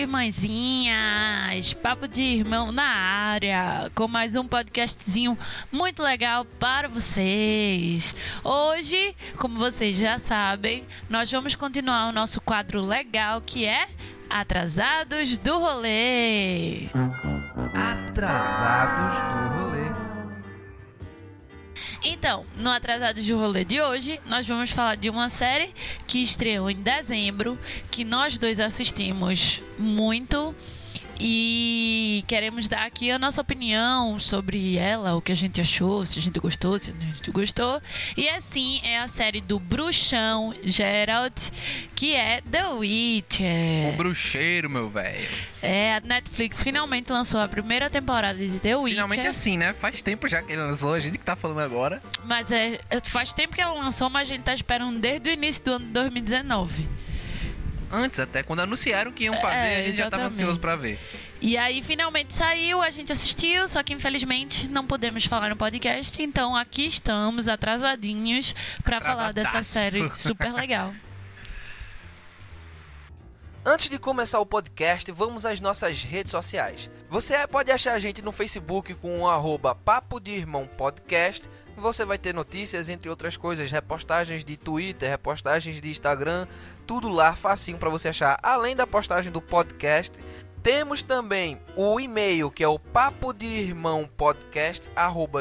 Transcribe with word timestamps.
irmãzinhas! 0.00 1.74
Papo 1.74 2.08
de 2.08 2.22
irmão 2.22 2.72
na 2.72 2.86
área, 2.86 3.90
com 3.94 4.08
mais 4.08 4.34
um 4.34 4.48
podcastzinho 4.48 5.36
muito 5.70 6.02
legal 6.02 6.46
para 6.58 6.88
vocês. 6.88 8.14
Hoje, 8.42 9.14
como 9.36 9.58
vocês 9.58 9.98
já 9.98 10.18
sabem, 10.18 10.84
nós 11.08 11.30
vamos 11.30 11.54
continuar 11.54 12.08
o 12.08 12.12
nosso 12.12 12.40
quadro 12.40 12.80
legal 12.80 13.42
que 13.42 13.66
é 13.66 13.88
Atrasados 14.30 15.36
do 15.36 15.58
Rolê. 15.58 16.88
Atrasados 17.74 19.18
do 19.18 19.58
rolê. 19.58 19.79
Então, 22.02 22.46
no 22.56 22.70
Atrasados 22.70 23.26
do 23.26 23.38
Rolê 23.38 23.64
de 23.64 23.80
hoje, 23.80 24.20
nós 24.26 24.46
vamos 24.46 24.70
falar 24.70 24.96
de 24.96 25.10
uma 25.10 25.28
série 25.28 25.74
que 26.06 26.22
estreou 26.22 26.70
em 26.70 26.76
dezembro, 26.76 27.58
que 27.90 28.04
nós 28.04 28.38
dois 28.38 28.60
assistimos 28.60 29.60
muito 29.78 30.54
e 31.22 32.24
queremos 32.26 32.66
dar 32.66 32.86
aqui 32.86 33.10
a 33.10 33.18
nossa 33.18 33.42
opinião 33.42 34.18
sobre 34.18 34.78
ela, 34.78 35.14
o 35.14 35.20
que 35.20 35.30
a 35.30 35.34
gente 35.34 35.60
achou, 35.60 36.06
se 36.06 36.18
a 36.18 36.22
gente 36.22 36.40
gostou, 36.40 36.78
se 36.78 36.90
a 36.90 37.04
gente 37.04 37.30
gostou. 37.30 37.80
E 38.16 38.26
assim 38.30 38.80
é 38.82 38.98
a 38.98 39.06
série 39.06 39.42
do 39.42 39.58
Bruxão 39.60 40.54
Gerald, 40.62 41.34
que 41.94 42.14
é 42.14 42.40
The 42.50 42.68
Witcher. 42.68 43.92
O 43.92 43.96
bruxeiro, 43.98 44.70
meu 44.70 44.88
velho. 44.88 45.28
É, 45.62 45.96
a 45.96 46.00
Netflix 46.00 46.62
finalmente 46.62 47.12
lançou 47.12 47.38
a 47.38 47.46
primeira 47.46 47.90
temporada 47.90 48.38
de 48.38 48.58
The 48.58 48.76
Witcher. 48.76 48.94
Finalmente 48.94 49.26
assim, 49.26 49.58
né? 49.58 49.74
Faz 49.74 50.00
tempo 50.00 50.26
já 50.26 50.40
que 50.40 50.52
ele 50.52 50.62
lançou, 50.62 50.94
a 50.94 51.00
gente 51.00 51.18
que 51.18 51.24
tá 51.24 51.36
falando 51.36 51.60
agora. 51.60 52.02
Mas 52.24 52.50
é, 52.50 52.80
faz 53.04 53.34
tempo 53.34 53.54
que 53.54 53.60
ela 53.60 53.74
lançou, 53.74 54.08
mas 54.08 54.30
a 54.30 54.32
gente 54.32 54.44
tá 54.44 54.54
esperando 54.54 54.98
desde 54.98 55.28
o 55.28 55.32
início 55.32 55.62
do 55.62 55.72
ano 55.72 55.86
de 55.86 55.92
2019. 55.92 56.88
Antes 57.92 58.20
até, 58.20 58.42
quando 58.42 58.60
anunciaram 58.60 59.10
que 59.12 59.24
iam 59.24 59.34
fazer, 59.40 59.56
É, 59.56 59.76
a 59.78 59.82
gente 59.82 59.96
já 59.96 60.04
tava 60.04 60.22
exatamente. 60.24 60.34
ansioso 60.34 60.60
pra 60.60 60.76
ver. 60.76 60.98
E 61.40 61.56
aí 61.56 61.82
finalmente 61.82 62.34
saiu, 62.34 62.80
a 62.80 62.90
gente 62.90 63.10
assistiu, 63.12 63.66
só 63.66 63.82
que 63.82 63.92
infelizmente 63.92 64.68
não 64.68 64.86
podemos 64.86 65.24
falar 65.24 65.48
no 65.48 65.56
podcast, 65.56 66.22
então 66.22 66.54
aqui 66.54 66.86
estamos 66.86 67.48
atrasadinhos 67.48 68.54
pra 68.84 69.00
falar 69.00 69.32
dessa 69.32 69.62
série 69.62 70.08
super 70.14 70.52
legal. 70.52 70.94
Antes 73.62 73.90
de 73.90 73.98
começar 73.98 74.40
o 74.40 74.46
podcast, 74.46 75.12
vamos 75.12 75.44
às 75.44 75.60
nossas 75.60 76.02
redes 76.02 76.30
sociais. 76.30 76.88
Você 77.10 77.46
pode 77.46 77.70
achar 77.70 77.92
a 77.92 77.98
gente 77.98 78.22
no 78.22 78.32
Facebook 78.32 78.94
com 78.94 79.20
o 79.20 79.28
arroba 79.28 79.74
Papo 79.74 80.18
de 80.18 80.30
Irmão 80.30 80.66
Podcast. 80.66 81.46
Você 81.76 82.06
vai 82.06 82.16
ter 82.16 82.32
notícias, 82.32 82.88
entre 82.88 83.10
outras 83.10 83.36
coisas, 83.36 83.70
repostagens 83.70 84.46
de 84.46 84.56
Twitter, 84.56 85.10
repostagens 85.10 85.78
de 85.78 85.90
Instagram, 85.90 86.46
tudo 86.86 87.10
lá 87.10 87.36
facinho 87.36 87.76
para 87.76 87.90
você 87.90 88.08
achar. 88.08 88.38
Além 88.42 88.74
da 88.74 88.86
postagem 88.86 89.30
do 89.30 89.42
podcast, 89.42 90.18
temos 90.62 91.02
também 91.02 91.60
o 91.76 92.00
e-mail 92.00 92.50
que 92.50 92.64
é 92.64 92.68
o 92.68 92.78
papo 92.78 93.30
de 93.34 93.46
irmão 93.46 94.08
podcast 94.16 94.90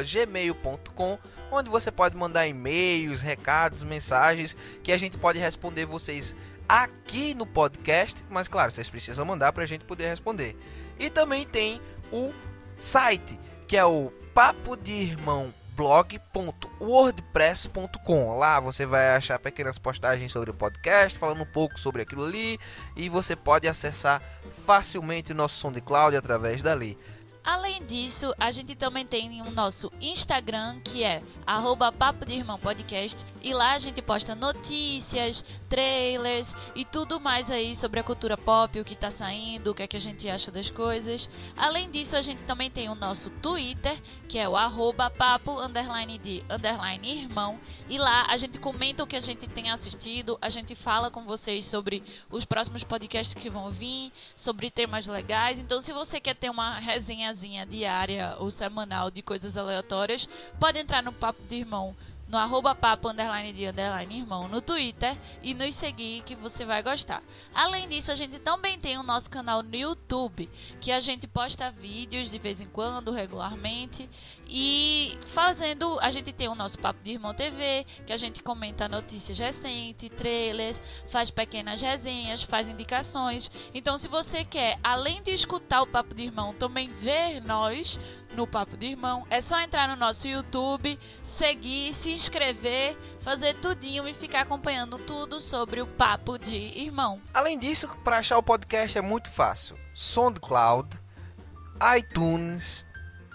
gmail.com 0.05 1.17
onde 1.51 1.69
você 1.69 1.91
pode 1.91 2.15
mandar 2.15 2.47
e-mails, 2.47 3.21
recados, 3.21 3.83
mensagens 3.83 4.55
que 4.83 4.91
a 4.91 4.97
gente 4.97 5.17
pode 5.17 5.39
responder 5.39 5.85
vocês 5.85 6.35
aqui 6.69 7.33
no 7.33 7.47
podcast, 7.47 8.23
mas 8.29 8.47
claro, 8.47 8.71
vocês 8.71 8.87
precisam 8.87 9.25
mandar 9.25 9.51
para 9.51 9.63
a 9.63 9.67
gente 9.67 9.83
poder 9.83 10.07
responder. 10.07 10.55
E 10.99 11.09
também 11.09 11.47
tem 11.47 11.81
o 12.11 12.31
site, 12.77 13.39
que 13.67 13.75
é 13.75 13.83
o 13.83 14.13
papo 14.33 14.77
de 14.77 14.91
irmão 14.91 15.51
blog.wordpress.com. 15.75 18.37
Lá 18.37 18.59
você 18.59 18.85
vai 18.85 19.15
achar 19.15 19.39
pequenas 19.39 19.79
postagens 19.79 20.31
sobre 20.31 20.51
o 20.51 20.53
podcast, 20.53 21.17
falando 21.17 21.41
um 21.41 21.45
pouco 21.45 21.79
sobre 21.79 22.03
aquilo 22.03 22.25
ali, 22.25 22.59
e 22.95 23.09
você 23.09 23.35
pode 23.35 23.67
acessar 23.67 24.21
facilmente 24.65 25.33
nosso 25.33 25.59
SoundCloud 25.59 26.15
através 26.15 26.61
dali. 26.61 26.95
Além 27.43 27.83
disso, 27.85 28.33
a 28.37 28.51
gente 28.51 28.75
também 28.75 29.05
tem 29.05 29.41
o 29.41 29.49
nosso 29.49 29.91
Instagram, 29.99 30.79
que 30.81 31.03
é 31.03 31.23
arroba 31.45 31.91
Papo 31.91 32.25
de 32.25 32.33
Irmão 32.33 32.59
Podcast. 32.59 33.25
E 33.41 33.53
lá 33.53 33.73
a 33.73 33.79
gente 33.79 34.01
posta 34.01 34.35
notícias, 34.35 35.43
trailers 35.67 36.53
e 36.75 36.83
tudo 36.83 37.19
mais 37.19 37.49
aí 37.49 37.75
sobre 37.75 37.99
a 37.99 38.03
cultura 38.03 38.37
pop, 38.37 38.79
o 38.79 38.85
que 38.85 38.95
tá 38.95 39.09
saindo, 39.09 39.71
o 39.71 39.73
que 39.73 39.83
é 39.83 39.87
que 39.87 39.97
a 39.97 40.01
gente 40.01 40.29
acha 40.29 40.51
das 40.51 40.69
coisas. 40.69 41.29
Além 41.55 41.89
disso, 41.89 42.17
a 42.17 42.21
gente 42.21 42.43
também 42.43 42.69
tem 42.69 42.89
o 42.89 42.95
nosso 42.95 43.29
Twitter, 43.29 43.99
que 44.27 44.37
é 44.37 44.47
o 44.47 44.53
papo 45.17 45.59
underline 45.59 46.17
de 46.17 46.43
underline 46.49 47.09
irmão. 47.09 47.59
E 47.87 47.97
lá 47.97 48.25
a 48.29 48.37
gente 48.37 48.59
comenta 48.59 49.03
o 49.03 49.07
que 49.07 49.15
a 49.15 49.21
gente 49.21 49.47
tem 49.47 49.71
assistido, 49.71 50.37
a 50.41 50.49
gente 50.49 50.75
fala 50.75 51.09
com 51.09 51.23
vocês 51.23 51.65
sobre 51.65 52.03
os 52.29 52.45
próximos 52.45 52.83
podcasts 52.83 53.33
que 53.33 53.49
vão 53.49 53.71
vir, 53.71 54.11
sobre 54.35 54.69
temas 54.69 55.07
legais. 55.07 55.57
Então, 55.57 55.79
se 55.81 55.93
você 55.93 56.19
quer 56.19 56.35
ter 56.35 56.49
uma 56.49 56.77
resenhazinha 57.29 57.65
diária 57.65 58.35
ou 58.39 58.49
semanal 58.49 59.09
de 59.11 59.21
coisas 59.21 59.57
aleatórias, 59.57 60.27
pode 60.59 60.79
entrar 60.79 61.01
no 61.03 61.13
Papo 61.13 61.41
de 61.47 61.55
Irmão, 61.55 61.95
no 62.29 62.37
arroba 62.37 62.75
papo 62.75 63.09
underline 63.09 63.51
de 63.51 63.65
underline 63.65 64.19
irmão 64.19 64.47
no 64.47 64.61
Twitter 64.61 65.17
e 65.41 65.53
nos 65.53 65.73
seguir 65.75 66.21
que 66.21 66.35
você 66.35 66.63
vai 66.63 66.83
gostar. 66.83 67.23
Além 67.53 67.89
disso, 67.89 68.11
a 68.11 68.15
gente 68.15 68.37
também 68.39 68.79
tem 68.79 68.97
o 68.97 69.03
nosso 69.03 69.29
canal 69.29 69.63
no 69.63 69.75
YouTube, 69.75 70.49
que 70.79 70.91
a 70.91 70.99
gente 70.99 71.27
posta 71.27 71.71
vídeos 71.71 72.29
de 72.29 72.37
vez 72.37 72.61
em 72.61 72.67
quando, 72.67 73.11
regularmente, 73.11 74.07
e 74.47 75.17
fazendo, 75.25 75.99
a 75.99 76.11
gente 76.11 76.31
tem 76.31 76.47
o 76.47 76.55
nosso 76.55 76.77
Papo 76.77 77.03
de 77.03 77.11
Irmão 77.11 77.33
TV, 77.33 77.85
que 78.05 78.13
a 78.13 78.17
gente 78.17 78.43
comenta 78.43 78.87
notícias 78.87 79.37
recentes, 79.37 80.09
trailers, 80.15 80.81
faz 81.07 81.31
pequenas 81.31 81.81
resenhas, 81.81 82.43
faz 82.43 82.69
indicações. 82.69 83.49
Então, 83.73 83.97
se 83.97 84.07
você 84.07 84.45
quer, 84.45 84.79
além 84.83 85.23
de 85.23 85.31
escutar 85.31 85.81
o 85.81 85.87
Papo 85.87 86.13
de 86.13 86.23
Irmão, 86.23 86.53
também 86.53 86.89
ver 86.89 87.41
nós 87.41 87.99
no 88.35 88.47
Papo 88.47 88.77
de 88.77 88.87
Irmão, 88.87 89.25
é 89.29 89.41
só 89.41 89.59
entrar 89.59 89.87
no 89.87 89.95
nosso 89.95 90.27
YouTube, 90.27 90.99
seguir, 91.23 91.93
se 91.93 92.11
inscrever, 92.11 92.97
fazer 93.21 93.55
tudinho 93.55 94.07
e 94.07 94.13
ficar 94.13 94.41
acompanhando 94.41 94.97
tudo 94.99 95.39
sobre 95.39 95.81
o 95.81 95.87
Papo 95.87 96.37
de 96.37 96.55
Irmão. 96.55 97.21
Além 97.33 97.57
disso, 97.57 97.87
para 98.03 98.19
achar 98.19 98.37
o 98.37 98.43
podcast 98.43 98.97
é 98.97 99.01
muito 99.01 99.29
fácil. 99.29 99.77
SoundCloud, 99.93 100.89
iTunes 101.97 102.85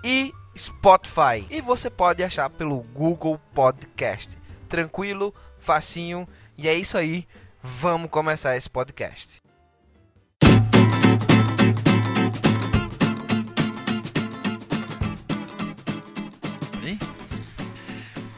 e 0.03 0.33
Spotify. 0.57 1.47
E 1.51 1.61
você 1.61 1.91
pode 1.91 2.23
achar 2.23 2.49
pelo 2.51 2.79
Google 2.95 3.41
Podcast. 3.53 4.39
Tranquilo, 4.69 5.35
facinho. 5.59 6.29
E 6.57 6.69
é 6.69 6.75
isso 6.75 6.97
aí. 6.97 7.27
Vamos 7.63 8.11
começar 8.11 8.57
esse 8.57 8.71
podcast. 8.71 9.44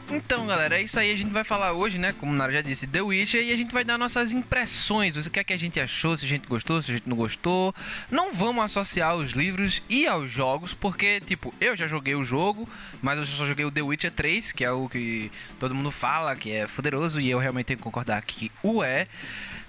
Então, 0.09 0.47
galera, 0.47 0.79
é 0.79 0.83
isso 0.83 0.97
aí. 0.97 1.11
A 1.11 1.17
gente 1.17 1.31
vai 1.31 1.43
falar 1.43 1.73
hoje, 1.73 1.97
né? 1.97 2.13
Como 2.13 2.31
o 2.31 2.35
Nara 2.35 2.53
já 2.53 2.61
disse, 2.61 2.87
The 2.87 3.01
Witcher. 3.01 3.43
E 3.43 3.51
a 3.51 3.57
gente 3.57 3.73
vai 3.73 3.83
dar 3.83 3.97
nossas 3.97 4.31
impressões. 4.31 5.17
O 5.17 5.29
que 5.29 5.39
é 5.39 5.43
que 5.43 5.51
a 5.51 5.59
gente 5.59 5.79
achou, 5.81 6.15
se 6.15 6.25
a 6.25 6.27
gente 6.27 6.47
gostou, 6.47 6.81
se 6.81 6.91
a 6.91 6.95
gente 6.95 7.09
não 7.09 7.17
gostou. 7.17 7.75
Não 8.09 8.31
vamos 8.31 8.63
associar 8.63 9.17
os 9.17 9.31
livros 9.31 9.83
e 9.89 10.07
aos 10.07 10.31
jogos, 10.31 10.73
porque, 10.73 11.19
tipo, 11.19 11.53
eu 11.59 11.75
já 11.75 11.87
joguei 11.87 12.15
o 12.15 12.23
jogo, 12.23 12.67
mas 13.01 13.19
eu 13.19 13.25
só 13.25 13.45
joguei 13.45 13.65
o 13.65 13.71
The 13.71 13.81
Witcher 13.81 14.11
3, 14.11 14.53
que 14.53 14.63
é 14.63 14.71
o 14.71 14.87
que 14.87 15.29
todo 15.59 15.75
mundo 15.75 15.91
fala, 15.91 16.35
que 16.37 16.51
é 16.51 16.67
poderoso, 16.67 17.19
e 17.19 17.29
eu 17.29 17.37
realmente 17.37 17.65
tenho 17.65 17.77
que 17.77 17.83
concordar 17.83 18.21
que 18.21 18.49
o 18.63 18.81
é. 18.81 19.07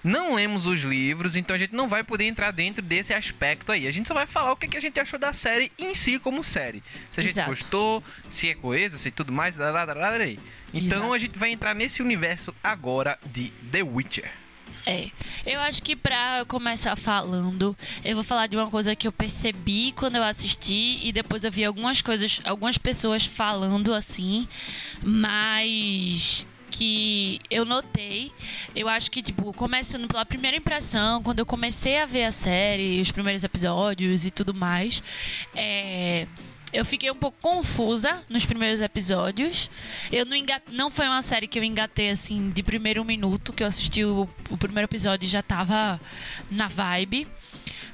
Não 0.09 0.35
lemos 0.35 0.65
os 0.65 0.81
livros, 0.81 1.37
então 1.37 1.55
a 1.55 1.59
gente 1.59 1.75
não 1.75 1.87
vai 1.87 2.03
poder 2.03 2.25
entrar 2.25 2.51
dentro 2.51 2.81
desse 2.83 3.13
aspecto 3.13 3.71
aí. 3.71 3.87
A 3.87 3.91
gente 3.91 4.09
só 4.09 4.15
vai 4.15 4.27
falar 4.27 4.53
o 4.53 4.57
que, 4.57 4.65
é 4.65 4.69
que 4.71 4.77
a 4.79 4.81
gente 4.81 4.99
achou 4.99 5.19
da 5.19 5.35
série 5.35 5.71
em 5.79 5.95
si 5.95 6.19
como 6.19 6.43
série. 6.43 6.83
Se 7.11 7.21
a 7.21 7.23
gente 7.23 7.33
Exato. 7.33 7.51
gostou, 7.51 8.03
se 8.31 8.49
é 8.49 8.55
coesa, 8.55 8.97
se 8.97 9.11
tudo 9.11 9.31
mais, 9.31 9.59
lá, 9.59 9.71
lá, 9.71 9.85
lá. 9.85 10.17
Então 10.73 10.99
Exato. 10.99 11.13
a 11.13 11.19
gente 11.19 11.39
vai 11.39 11.51
entrar 11.51 11.75
nesse 11.75 12.01
universo 12.01 12.55
agora 12.65 13.19
de 13.27 13.51
The 13.71 13.83
Witcher. 13.83 14.33
É, 14.87 15.11
eu 15.45 15.61
acho 15.61 15.83
que 15.83 15.95
pra 15.95 16.43
começar 16.49 16.97
falando, 16.97 17.77
eu 18.03 18.15
vou 18.15 18.25
falar 18.25 18.47
de 18.47 18.57
uma 18.57 18.71
coisa 18.71 18.97
que 18.97 19.07
eu 19.07 19.13
percebi 19.13 19.93
quando 19.93 20.17
eu 20.17 20.25
assisti 20.25 20.99
e 21.07 21.13
depois 21.13 21.45
eu 21.45 21.53
vi 21.53 21.67
algumas 21.67 22.01
coisas, 22.01 22.41
algumas 22.45 22.79
pessoas 22.79 23.27
falando 23.27 23.93
assim, 23.93 24.49
mas 25.03 26.47
que 26.79 27.41
eu 27.51 27.65
notei, 27.65 28.31
eu 28.75 28.89
acho 28.89 29.11
que, 29.11 29.21
tipo, 29.21 29.53
começando 29.53 30.07
pela 30.07 30.25
primeira 30.25 30.57
impressão, 30.57 31.21
quando 31.21 31.41
eu 31.41 31.47
comecei 31.47 31.99
a 31.99 32.07
ver 32.07 32.25
a 32.25 32.31
série, 32.31 33.01
os 33.01 33.11
primeiros 33.11 33.43
episódios 33.43 34.25
e 34.25 34.31
tudo 34.31 34.55
mais, 34.55 35.03
é, 35.57 36.29
eu 36.73 36.85
fiquei 36.85 37.11
um 37.11 37.17
pouco 37.17 37.37
confusa 37.41 38.23
nos 38.29 38.47
primeiros 38.47 38.81
episódios. 38.81 39.69
Eu 40.13 40.25
não 40.25 40.37
não 40.71 40.89
foi 40.89 41.09
uma 41.09 41.21
série 41.21 41.49
que 41.49 41.59
eu 41.59 41.65
engatei 41.65 42.11
assim 42.11 42.51
de 42.51 42.63
primeiro 42.63 43.05
minuto, 43.05 43.53
que 43.53 43.65
eu 43.65 43.67
assisti 43.67 44.05
o, 44.05 44.29
o 44.49 44.57
primeiro 44.57 44.87
episódio 44.87 45.27
e 45.27 45.29
já 45.29 45.43
tava 45.43 46.01
na 46.49 46.69
vibe. 46.69 47.27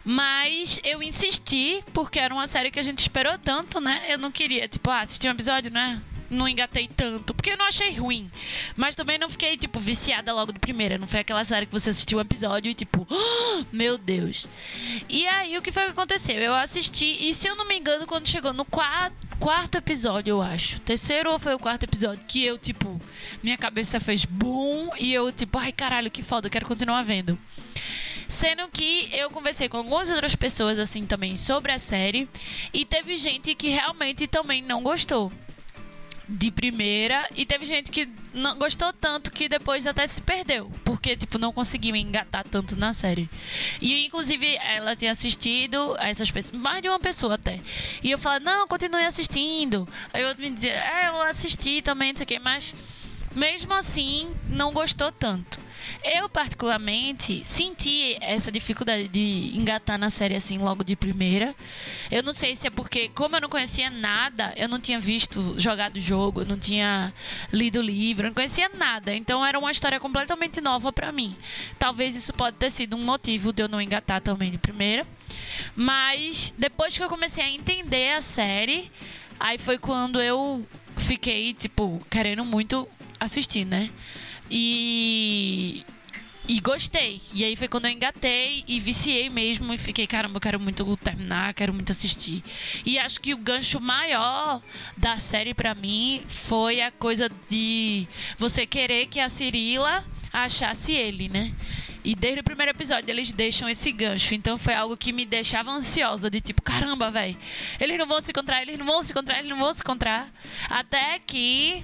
Mas 0.05 0.79
eu 0.85 1.03
insisti, 1.03 1.83
porque 1.95 2.19
era 2.19 2.35
uma 2.35 2.47
série 2.47 2.71
que 2.71 2.79
a 2.79 2.83
gente 2.83 2.99
esperou 2.99 3.39
tanto, 3.39 3.81
né? 3.81 4.05
Eu 4.11 4.19
não 4.19 4.31
queria, 4.31 4.69
tipo, 4.69 4.91
ah, 4.91 5.01
assistir 5.01 5.29
um 5.29 5.33
episódio, 5.33 5.71
né? 5.71 6.03
Não 6.35 6.49
engatei 6.49 6.89
tanto. 6.89 7.33
Porque 7.33 7.51
eu 7.51 7.57
não 7.57 7.67
achei 7.67 7.93
ruim. 7.95 8.31
Mas 8.77 8.95
também 8.95 9.19
não 9.19 9.31
fiquei, 9.31 9.57
tipo, 9.57 9.81
viciada 9.81 10.33
logo 10.33 10.53
de 10.53 10.59
primeira. 10.59 10.99
Não 10.99 11.07
foi 11.07 11.21
aquela 11.21 11.45
série 11.45 11.67
que 11.67 11.73
você 11.73 11.91
assistiu 11.91 12.19
o 12.19 12.21
episódio 12.21 12.71
e, 12.71 12.75
tipo, 12.75 13.07
oh, 13.09 13.65
meu 13.73 13.97
Deus. 13.97 14.47
E 15.09 15.27
aí, 15.27 15.57
o 15.57 15.63
que 15.63 15.73
foi 15.73 15.85
que 15.85 15.91
aconteceu? 15.91 16.37
Eu 16.37 16.55
assisti, 16.55 17.29
e 17.29 17.33
se 17.33 17.49
eu 17.49 17.57
não 17.57 17.67
me 17.67 17.79
engano, 17.79 18.07
quando 18.07 18.29
chegou 18.29 18.53
no 18.53 18.65
quarto, 18.65 19.15
quarto 19.39 19.77
episódio, 19.77 20.33
eu 20.33 20.43
acho. 20.43 20.81
Terceiro 20.81 21.31
ou 21.31 21.39
foi 21.39 21.55
o 21.55 21.59
quarto 21.59 21.85
episódio? 21.85 22.25
Que 22.27 22.45
eu, 22.45 22.59
tipo, 22.59 23.01
minha 23.43 23.57
cabeça 23.57 24.01
fez 24.01 24.25
boom 24.25 24.91
e 24.99 25.13
eu, 25.13 25.31
tipo, 25.33 25.59
ai 25.59 25.73
caralho, 25.73 26.11
que 26.11 26.23
foda, 26.23 26.51
quero 26.51 26.67
continuar 26.67 27.03
vendo. 27.03 27.39
Sendo 28.29 28.67
que 28.69 29.09
eu 29.13 29.31
conversei 29.31 29.69
com 29.69 29.77
algumas 29.77 30.11
outras 30.11 30.35
pessoas 30.35 30.79
assim 30.79 31.07
também 31.07 31.37
sobre 31.37 31.73
a 31.73 31.79
série 31.79 32.29
e 32.73 32.85
teve 32.85 33.17
gente 33.17 33.55
que 33.55 33.69
realmente 33.69 34.27
também 34.27 34.63
não 34.63 34.83
gostou 34.83 35.31
de 36.29 36.50
primeira 36.50 37.29
e 37.37 37.44
teve 37.44 37.67
gente 37.67 37.91
que 37.91 38.09
não 38.32 38.59
gostou 38.59 38.93
tanto 38.93 39.31
que 39.31 39.49
depois 39.49 39.87
até 39.87 40.06
se 40.06 40.21
perdeu, 40.21 40.71
porque 40.85 41.17
tipo 41.17 41.38
não 41.38 41.53
conseguiu 41.53 41.94
engatar 41.94 42.44
tanto 42.44 42.76
na 42.76 42.93
série. 42.93 43.29
E 43.81 44.06
inclusive 44.06 44.56
ela 44.56 44.97
tinha 44.97 45.12
assistido 45.12 45.97
essas 45.99 46.31
pessoas, 46.31 46.59
mais 46.59 46.82
de 46.82 46.88
uma 46.88 46.99
pessoa 46.99 47.35
até. 47.35 47.61
E 48.03 48.11
eu 48.11 48.19
falei: 48.19 48.41
"Não, 48.41 48.67
continue 48.67 49.05
assistindo". 49.05 49.87
Aí 50.12 50.23
eu 50.23 50.35
me 50.37 50.50
dizia: 50.50 50.73
"É, 50.73 51.09
eu 51.09 51.23
assisti 51.23 51.82
também, 51.82 52.12
não 52.12 52.17
sei 52.17 52.25
o 52.25 52.29
que, 52.29 52.38
mas 52.38 52.75
mesmo 53.35 53.73
assim 53.73 54.29
não 54.49 54.73
gostou 54.73 55.11
tanto". 55.13 55.65
Eu, 56.03 56.29
particularmente, 56.29 57.45
senti 57.45 58.17
essa 58.21 58.51
dificuldade 58.51 59.09
de 59.09 59.53
engatar 59.55 59.99
na 59.99 60.11
série 60.11 60.35
assim 60.35 60.59
logo 60.59 60.85
de 60.85 60.97
primeira. 60.97 61.55
Eu 62.11 62.23
não 62.23 62.33
sei 62.33 62.57
se 62.57 62.67
é 62.67 62.71
porque, 62.71 63.09
como 63.11 63.37
eu 63.37 63.41
não 63.41 63.49
conhecia 63.49 63.91
nada, 63.91 64.53
eu 64.57 64.69
não 64.69 64.81
tinha 64.81 64.99
visto, 64.99 65.59
jogado 65.59 65.97
o 65.97 66.01
jogo, 66.01 66.43
eu 66.43 66.47
não 66.47 66.59
tinha 66.59 67.13
lido 67.53 67.81
o 67.81 67.83
livro, 67.83 68.27
eu 68.27 68.31
não 68.31 68.35
conhecia 68.35 68.69
nada. 68.71 69.15
Então 69.15 69.45
era 69.45 69.59
uma 69.59 69.71
história 69.71 70.01
completamente 70.01 70.61
nova 70.61 70.93
para 70.93 71.13
mim. 71.13 71.37
Talvez 71.79 72.17
isso 72.17 72.33
pode 72.33 72.57
ter 72.57 72.71
sido 72.71 72.97
um 72.97 73.05
motivo 73.05 73.53
de 73.53 73.63
eu 73.63 73.69
não 73.69 73.81
engatar 73.81 74.21
também 74.21 74.51
de 74.51 74.59
primeira. 74.59 75.07
Mas 75.75 76.55
depois 76.57 76.97
que 76.97 77.03
eu 77.03 77.09
comecei 77.09 77.43
a 77.43 77.51
entender 77.51 78.13
a 78.13 78.21
série, 78.21 78.91
aí 79.39 79.59
foi 79.59 79.79
quando 79.79 80.21
eu 80.21 80.67
fiquei, 80.97 81.53
tipo, 81.53 82.01
querendo 82.11 82.45
muito 82.45 82.89
assistir, 83.25 83.65
né? 83.65 83.91
E. 84.50 85.85
E 86.47 86.61
gostei. 86.61 87.23
E 87.32 87.43
aí 87.43 87.56
foi 87.56 87.69
quando 87.69 87.87
eu 87.87 87.91
engatei 87.91 88.65
e 88.69 88.79
viciei 88.79 89.31
mesmo 89.31 89.73
e 89.73 89.79
fiquei, 89.79 90.06
caramba, 90.06 90.37
eu 90.37 90.41
quero 90.43 90.61
muito 90.61 90.94
terminar, 90.99 91.55
quero 91.55 91.73
muito 91.73 91.91
assistir. 91.91 92.43
E 92.85 92.99
acho 92.99 93.19
que 93.19 93.32
o 93.32 93.38
gancho 93.38 93.81
maior 93.81 94.61
da 94.94 95.17
série 95.17 95.55
para 95.55 95.75
mim 95.75 96.23
foi 96.29 96.82
a 96.82 96.91
coisa 96.91 97.31
de 97.49 98.06
você 98.38 98.67
querer 98.67 99.06
que 99.06 99.21
a 99.21 99.29
Cirila 99.31 100.05
achasse 100.31 100.93
ele, 100.93 101.31
né? 101.31 101.55
E 102.05 102.15
desde 102.15 102.41
o 102.41 102.44
primeiro 102.44 102.70
episódio 102.70 103.09
eles 103.09 103.32
deixam 103.32 103.67
esse 103.67 103.91
gancho. 103.91 104.35
Então 104.35 104.59
foi 104.59 104.75
algo 104.75 104.97
que 104.97 105.11
me 105.12 105.25
deixava 105.25 105.70
ansiosa. 105.70 106.29
De 106.29 106.41
tipo, 106.41 106.61
caramba, 106.61 107.11
velho. 107.11 107.37
Eles 107.81 107.97
não 107.97 108.06
vão 108.06 108.20
se 108.20 108.31
encontrar, 108.31 108.61
eles 108.61 108.77
não 108.77 108.85
vão 108.85 109.03
se 109.03 109.12
encontrar, 109.12 109.38
eles 109.38 109.50
não 109.50 109.59
vão 109.59 109.73
se 109.73 109.81
encontrar. 109.81 110.31
Até 110.69 111.19
que. 111.20 111.82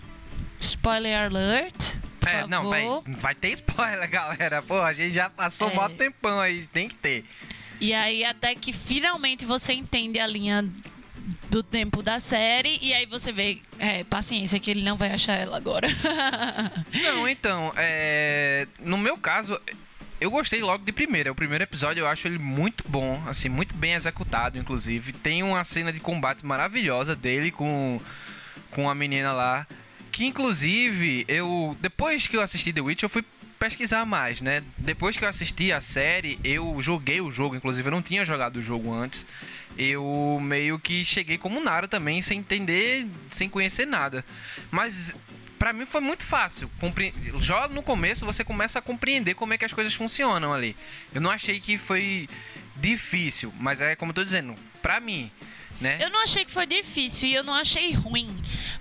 Spoiler 0.60 1.18
alert 1.18 2.00
é, 2.26 2.46
não, 2.46 2.68
vai, 2.68 2.86
vai 3.06 3.34
ter 3.34 3.50
spoiler, 3.52 4.08
galera. 4.10 4.62
Pô, 4.62 4.80
a 4.80 4.92
gente 4.92 5.14
já 5.14 5.30
passou 5.30 5.70
é. 5.70 5.78
um 5.78 5.88
tempão 5.90 6.38
aí, 6.38 6.66
tem 6.66 6.88
que 6.88 6.94
ter. 6.96 7.24
E 7.80 7.94
aí, 7.94 8.24
até 8.24 8.54
que 8.54 8.72
finalmente 8.72 9.44
você 9.44 9.72
entende 9.72 10.18
a 10.20 10.26
linha 10.26 10.68
do 11.48 11.62
tempo 11.62 12.02
da 12.02 12.18
série 12.18 12.78
e 12.80 12.92
aí 12.92 13.06
você 13.06 13.32
vê, 13.32 13.60
é, 13.78 14.04
paciência, 14.04 14.60
que 14.60 14.70
ele 14.70 14.82
não 14.82 14.96
vai 14.96 15.10
achar 15.12 15.34
ela 15.34 15.56
agora. 15.56 15.88
não, 17.02 17.26
então, 17.26 17.72
é, 17.76 18.66
no 18.80 18.98
meu 18.98 19.16
caso, 19.16 19.58
eu 20.20 20.30
gostei 20.30 20.60
logo 20.60 20.84
de 20.84 20.92
primeira. 20.92 21.32
O 21.32 21.34
primeiro 21.34 21.64
episódio 21.64 22.02
eu 22.02 22.06
acho 22.06 22.28
ele 22.28 22.38
muito 22.38 22.84
bom, 22.86 23.22
assim, 23.26 23.48
muito 23.48 23.74
bem 23.74 23.94
executado, 23.94 24.58
inclusive. 24.58 25.12
Tem 25.12 25.42
uma 25.42 25.64
cena 25.64 25.90
de 25.92 26.00
combate 26.00 26.44
maravilhosa 26.44 27.16
dele 27.16 27.50
com, 27.50 27.98
com 28.70 28.90
a 28.90 28.94
menina 28.94 29.32
lá. 29.32 29.66
Que 30.20 30.26
inclusive, 30.26 31.24
eu. 31.28 31.74
Depois 31.80 32.26
que 32.26 32.36
eu 32.36 32.42
assisti 32.42 32.74
The 32.74 32.82
Witch, 32.82 33.04
eu 33.04 33.08
fui 33.08 33.24
pesquisar 33.58 34.04
mais, 34.04 34.42
né? 34.42 34.62
Depois 34.76 35.16
que 35.16 35.24
eu 35.24 35.28
assisti 35.30 35.72
a 35.72 35.80
série, 35.80 36.38
eu 36.44 36.76
joguei 36.82 37.22
o 37.22 37.30
jogo, 37.30 37.56
inclusive 37.56 37.88
eu 37.88 37.90
não 37.90 38.02
tinha 38.02 38.22
jogado 38.22 38.58
o 38.58 38.62
jogo 38.62 38.92
antes. 38.92 39.24
Eu 39.78 40.38
meio 40.42 40.78
que 40.78 41.06
cheguei 41.06 41.38
como 41.38 41.64
Nara 41.64 41.88
também, 41.88 42.20
sem 42.20 42.40
entender, 42.40 43.06
sem 43.30 43.48
conhecer 43.48 43.86
nada. 43.86 44.22
Mas 44.70 45.16
para 45.58 45.72
mim 45.72 45.86
foi 45.86 46.02
muito 46.02 46.22
fácil. 46.22 46.70
Compre... 46.78 47.14
Já 47.40 47.66
no 47.68 47.82
começo 47.82 48.26
você 48.26 48.44
começa 48.44 48.78
a 48.78 48.82
compreender 48.82 49.32
como 49.34 49.54
é 49.54 49.56
que 49.56 49.64
as 49.64 49.72
coisas 49.72 49.94
funcionam 49.94 50.52
ali. 50.52 50.76
Eu 51.14 51.22
não 51.22 51.30
achei 51.30 51.58
que 51.60 51.78
foi 51.78 52.28
difícil, 52.76 53.54
mas 53.58 53.80
é 53.80 53.96
como 53.96 54.10
eu 54.10 54.16
tô 54.16 54.22
dizendo, 54.22 54.54
pra 54.82 55.00
mim, 55.00 55.30
né? 55.80 55.98
Eu 56.00 56.10
não 56.10 56.22
achei 56.22 56.44
que 56.44 56.50
foi 56.50 56.66
difícil 56.66 57.28
e 57.28 57.34
eu 57.34 57.42
não 57.42 57.54
achei 57.54 57.92
ruim. 57.92 58.28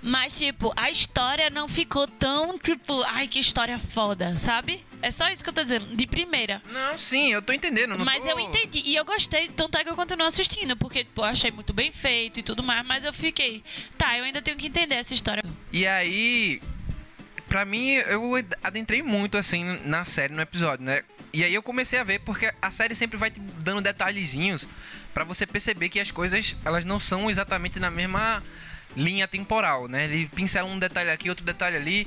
Mas, 0.02 0.38
tipo, 0.38 0.72
a 0.76 0.90
história 0.90 1.50
não 1.50 1.68
ficou 1.68 2.06
tão, 2.06 2.58
tipo, 2.58 3.02
ai, 3.04 3.26
que 3.26 3.38
história 3.38 3.78
foda, 3.78 4.36
sabe? 4.36 4.84
É 5.02 5.10
só 5.10 5.28
isso 5.30 5.42
que 5.42 5.48
eu 5.48 5.54
tô 5.54 5.62
dizendo, 5.62 5.96
de 5.96 6.06
primeira. 6.06 6.60
Não, 6.70 6.98
sim, 6.98 7.32
eu 7.32 7.40
tô 7.40 7.52
entendendo. 7.52 7.98
mas 7.98 8.24
tô... 8.24 8.30
eu 8.30 8.40
entendi. 8.40 8.82
E 8.84 8.94
eu 8.96 9.04
gostei, 9.04 9.48
tanto 9.48 9.78
é 9.78 9.84
que 9.84 9.90
eu 9.90 9.96
continuo 9.96 10.26
assistindo, 10.26 10.76
porque, 10.76 11.04
tipo, 11.04 11.22
eu 11.22 11.24
achei 11.24 11.50
muito 11.50 11.72
bem 11.72 11.90
feito 11.90 12.40
e 12.40 12.42
tudo 12.42 12.62
mais, 12.62 12.84
mas 12.84 13.04
eu 13.04 13.12
fiquei, 13.12 13.62
tá, 13.96 14.16
eu 14.18 14.24
ainda 14.24 14.42
tenho 14.42 14.56
que 14.56 14.66
entender 14.66 14.96
essa 14.96 15.14
história. 15.14 15.42
E 15.72 15.86
aí, 15.86 16.60
pra 17.48 17.64
mim, 17.64 17.92
eu 17.92 18.32
adentrei 18.62 19.02
muito, 19.02 19.38
assim, 19.38 19.78
na 19.84 20.04
série, 20.04 20.34
no 20.34 20.40
episódio, 20.40 20.84
né? 20.84 21.02
E 21.32 21.44
aí 21.44 21.54
eu 21.54 21.62
comecei 21.62 21.98
a 21.98 22.04
ver, 22.04 22.20
porque 22.20 22.52
a 22.60 22.70
série 22.70 22.94
sempre 22.94 23.16
vai 23.16 23.30
te 23.30 23.40
dando 23.40 23.80
detalhezinhos 23.80 24.68
para 25.12 25.24
você 25.24 25.46
perceber 25.46 25.88
que 25.88 26.00
as 26.00 26.10
coisas, 26.10 26.56
elas 26.64 26.84
não 26.84 27.00
são 27.00 27.30
exatamente 27.30 27.78
na 27.78 27.90
mesma 27.90 28.42
linha 28.96 29.28
temporal, 29.28 29.88
né? 29.88 30.04
Ele 30.04 30.26
pincela 30.26 30.68
um 30.68 30.78
detalhe 30.78 31.10
aqui, 31.10 31.28
outro 31.28 31.44
detalhe 31.44 31.76
ali. 31.76 32.06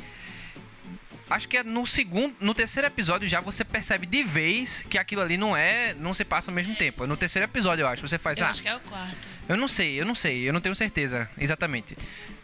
Acho 1.29 1.47
que 1.47 1.57
é 1.57 1.63
no 1.63 1.85
segundo, 1.87 2.35
no 2.39 2.53
terceiro 2.53 2.85
episódio 2.85 3.27
já 3.27 3.39
você 3.39 3.63
percebe 3.63 4.05
de 4.05 4.23
vez 4.23 4.85
que 4.89 4.97
aquilo 4.97 5.21
ali 5.21 5.37
não 5.37 5.55
é, 5.55 5.93
não 5.93 6.13
se 6.13 6.25
passa 6.25 6.51
ao 6.51 6.55
mesmo 6.55 6.75
tempo. 6.75 7.05
É 7.05 7.07
no 7.07 7.17
terceiro 7.17 7.45
episódio, 7.45 7.83
eu 7.83 7.87
acho. 7.87 8.07
Você 8.07 8.17
faz 8.17 8.37
Eu 8.37 8.45
ah, 8.45 8.49
acho 8.49 8.61
que 8.61 8.67
é 8.67 8.75
o 8.75 8.79
quarto. 8.81 9.17
Eu 9.47 9.57
não 9.57 9.67
sei, 9.67 9.99
eu 9.99 10.05
não 10.05 10.15
sei, 10.15 10.47
eu 10.47 10.53
não 10.53 10.61
tenho 10.61 10.75
certeza 10.75 11.29
exatamente. 11.37 11.97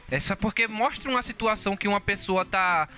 Essa 0.09 0.35
porque 0.35 0.67
mostra 0.67 1.09
uma 1.09 1.21
situação 1.21 1.77
que 1.77 1.87
uma 1.87 2.01
pessoa 2.01 2.43
tá 2.43 2.89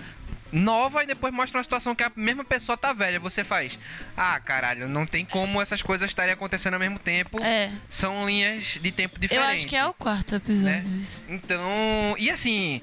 nova 0.52 1.04
e 1.04 1.08
depois 1.08 1.34
mostra 1.34 1.58
uma 1.58 1.64
situação 1.64 1.96
que 1.96 2.04
a 2.04 2.12
mesma 2.16 2.44
pessoa 2.44 2.78
tá 2.78 2.94
velha. 2.94 3.20
Você 3.20 3.44
faz, 3.44 3.80
ah, 4.16 4.40
caralho, 4.40 4.88
não 4.88 5.06
tem 5.06 5.26
como 5.26 5.62
essas 5.62 5.82
coisas 5.82 6.10
estarem 6.10 6.34
acontecendo 6.34 6.74
ao 6.74 6.80
mesmo 6.80 7.00
tempo. 7.00 7.40
É. 7.40 7.72
São 7.90 8.26
linhas 8.26 8.80
de 8.82 8.92
tempo 8.92 9.20
diferentes. 9.20 9.50
Eu 9.50 9.54
acho 9.54 9.68
que 9.68 9.76
é 9.76 9.86
o 9.86 9.94
quarto 9.94 10.36
episódio. 10.36 10.84
Né? 10.88 11.06
Então, 11.30 12.16
e 12.18 12.30
assim, 12.30 12.82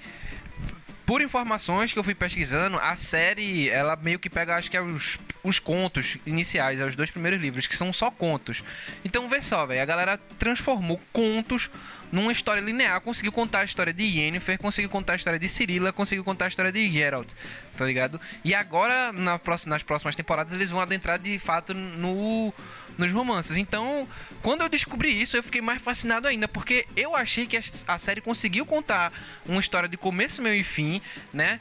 por 1.09 1.23
informações 1.23 1.91
que 1.91 1.99
eu 1.99 2.05
fui 2.05 2.15
pesquisando, 2.15 2.77
a 2.77 2.95
série, 2.95 3.71
ela 3.71 3.97
meio 3.97 4.19
que 4.19 4.29
pega, 4.29 4.57
acho 4.57 4.71
que 4.71 4.77
é 4.77 4.83
os, 4.83 5.19
os 5.43 5.59
contos 5.59 6.19
iniciais, 6.27 6.79
é 6.81 6.85
os 6.85 6.95
dois 6.95 7.11
primeiros 7.11 7.41
livros, 7.41 7.67
que 7.67 7.75
são 7.75 7.95
só 7.95 8.11
contos. 8.11 8.63
Então, 9.03 9.27
vê 9.27 9.41
só, 9.41 9.65
velho, 9.65 9.81
a 9.81 9.87
galera 9.87 10.19
transformou 10.39 11.01
contos 11.11 11.71
numa 12.11 12.33
história 12.33 12.61
linear, 12.61 13.01
conseguiu 13.01 13.33
contar 13.33 13.61
a 13.61 13.65
história 13.65 13.93
de 13.93 14.05
Yennefer, 14.05 14.59
conseguiu 14.59 14.91
contar 14.91 15.15
a 15.15 15.17
história 15.17 15.39
de 15.39 15.49
Cirilla, 15.49 15.93
conseguiu 15.93 16.25
contar 16.25 16.47
a 16.47 16.49
história 16.49 16.73
de 16.73 16.91
Geralt, 16.91 17.33
tá 17.77 17.85
ligado? 17.85 18.21
E 18.45 18.55
agora, 18.55 19.13
na 19.13 19.39
próxima, 19.39 19.75
nas 19.75 19.83
próximas 19.83 20.15
temporadas, 20.15 20.53
eles 20.53 20.71
vão 20.71 20.81
adentrar 20.81 21.19
de 21.19 21.39
fato 21.39 21.75
no, 21.75 22.53
nos 22.97 23.13
romances. 23.13 23.57
Então, 23.57 24.09
quando 24.43 24.63
eu 24.63 24.69
descobri 24.69 25.21
isso, 25.21 25.37
eu 25.37 25.43
fiquei 25.43 25.61
mais 25.61 25.81
fascinado 25.81 26.27
ainda, 26.27 26.49
porque 26.49 26.87
eu 26.97 27.15
achei 27.15 27.47
que 27.47 27.59
a 27.87 27.99
série 27.99 28.21
conseguiu 28.21 28.65
contar 28.65 29.13
uma 29.47 29.61
história 29.61 29.89
de 29.89 29.97
começo, 29.97 30.43
meio 30.43 30.57
e 30.57 30.65
fim, 30.65 31.01
né? 31.33 31.61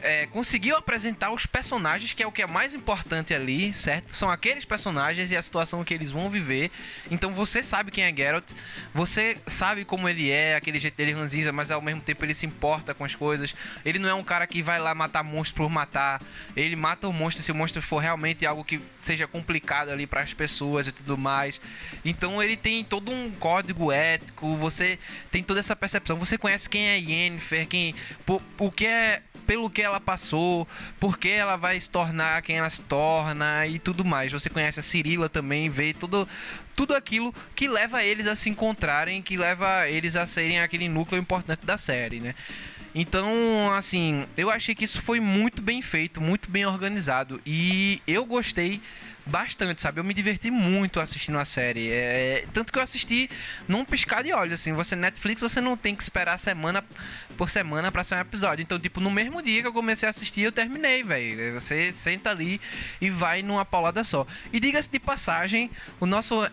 É, 0.00 0.26
conseguiu 0.26 0.76
apresentar 0.76 1.32
os 1.32 1.46
personagens, 1.46 2.12
que 2.12 2.22
é 2.22 2.26
o 2.26 2.32
que 2.32 2.42
é 2.42 2.46
mais 2.46 2.74
importante 2.74 3.34
ali, 3.34 3.72
certo? 3.72 4.14
São 4.14 4.30
aqueles 4.30 4.64
personagens 4.64 5.30
e 5.30 5.36
a 5.36 5.42
situação 5.42 5.82
que 5.84 5.92
eles 5.92 6.10
vão 6.10 6.30
viver. 6.30 6.70
Então 7.10 7.32
você 7.32 7.62
sabe 7.62 7.90
quem 7.90 8.04
é 8.04 8.14
Geralt, 8.14 8.50
você 8.94 9.36
sabe 9.46 9.84
como 9.84 10.08
ele 10.08 10.30
é, 10.30 10.54
aquele 10.54 10.78
jeito 10.78 10.96
dele 10.96 11.12
ranzinza, 11.12 11.52
mas 11.52 11.70
ao 11.70 11.82
mesmo 11.82 12.00
tempo 12.00 12.24
ele 12.24 12.34
se 12.34 12.46
importa 12.46 12.94
com 12.94 13.04
as 13.04 13.14
coisas. 13.14 13.54
Ele 13.84 13.98
não 13.98 14.08
é 14.08 14.14
um 14.14 14.22
cara 14.22 14.46
que 14.46 14.62
vai 14.62 14.78
lá 14.78 14.94
matar 14.94 15.24
monstro 15.24 15.56
por 15.56 15.70
matar. 15.70 16.20
Ele 16.56 16.76
mata 16.76 17.08
o 17.08 17.12
monstro 17.12 17.42
se 17.42 17.50
o 17.50 17.54
monstro 17.54 17.82
for 17.82 17.98
realmente 17.98 18.46
algo 18.46 18.64
que 18.64 18.80
seja 18.98 19.26
complicado 19.26 19.90
ali 19.90 20.06
para 20.06 20.22
as 20.22 20.32
pessoas 20.32 20.86
e 20.86 20.92
tudo 20.92 21.18
mais. 21.18 21.60
Então 22.04 22.42
ele 22.42 22.56
tem 22.56 22.84
todo 22.84 23.10
um 23.10 23.30
código 23.30 23.90
ético, 23.90 24.56
você 24.56 24.98
tem 25.30 25.42
toda 25.42 25.60
essa 25.60 25.74
percepção. 25.74 26.16
Você 26.18 26.38
conhece 26.38 26.68
quem 26.68 26.88
é 26.88 26.98
Yennefer, 26.98 27.66
quem 27.66 27.94
o 28.58 28.70
que 28.70 28.86
é 28.86 29.22
pelo 29.46 29.70
que 29.70 29.87
ela 29.88 30.00
passou, 30.00 30.66
por 31.00 31.18
que 31.18 31.28
ela 31.28 31.56
vai 31.56 31.78
se 31.80 31.90
tornar 31.90 32.42
quem 32.42 32.56
ela 32.56 32.70
se 32.70 32.82
torna 32.82 33.66
e 33.66 33.78
tudo 33.78 34.04
mais. 34.04 34.32
Você 34.32 34.48
conhece 34.48 34.80
a 34.80 34.82
Cirila 34.82 35.28
também, 35.28 35.68
vê 35.68 35.92
tudo, 35.92 36.28
tudo 36.76 36.94
aquilo 36.94 37.34
que 37.54 37.68
leva 37.68 38.02
eles 38.04 38.26
a 38.26 38.36
se 38.36 38.48
encontrarem, 38.48 39.20
que 39.20 39.36
leva 39.36 39.88
eles 39.88 40.16
a 40.16 40.26
serem 40.26 40.60
aquele 40.60 40.88
núcleo 40.88 41.20
importante 41.20 41.66
da 41.66 41.76
série, 41.76 42.20
né? 42.20 42.34
Então, 42.94 43.72
assim, 43.74 44.26
eu 44.36 44.50
achei 44.50 44.74
que 44.74 44.84
isso 44.84 45.02
foi 45.02 45.20
muito 45.20 45.60
bem 45.60 45.82
feito, 45.82 46.20
muito 46.20 46.50
bem 46.50 46.66
organizado. 46.66 47.40
E 47.44 48.02
eu 48.06 48.24
gostei 48.24 48.80
bastante, 49.28 49.80
sabe? 49.82 50.00
Eu 50.00 50.04
me 50.04 50.14
diverti 50.14 50.50
muito 50.50 51.00
assistindo 51.00 51.38
a 51.38 51.44
série. 51.44 51.90
É, 51.90 52.44
tanto 52.52 52.72
que 52.72 52.78
eu 52.78 52.82
assisti 52.82 53.28
num 53.66 53.84
piscar 53.84 54.22
de 54.22 54.32
olhos, 54.32 54.60
assim. 54.60 54.72
Você, 54.72 54.96
Netflix, 54.96 55.40
você 55.40 55.60
não 55.60 55.76
tem 55.76 55.94
que 55.94 56.02
esperar 56.02 56.38
semana 56.38 56.84
por 57.36 57.50
semana 57.50 57.92
pra 57.92 58.02
ser 58.02 58.16
um 58.16 58.20
episódio. 58.20 58.62
Então, 58.62 58.78
tipo, 58.78 59.00
no 59.00 59.10
mesmo 59.10 59.42
dia 59.42 59.60
que 59.62 59.68
eu 59.68 59.72
comecei 59.72 60.06
a 60.06 60.10
assistir, 60.10 60.42
eu 60.42 60.52
terminei, 60.52 61.02
velho. 61.02 61.54
Você 61.54 61.92
senta 61.92 62.30
ali 62.30 62.60
e 63.00 63.10
vai 63.10 63.42
numa 63.42 63.64
paulada 63.64 64.02
só. 64.02 64.26
E 64.52 64.58
diga-se 64.58 64.90
de 64.90 64.98
passagem, 64.98 65.70
o 66.00 66.06
nosso 66.06 66.48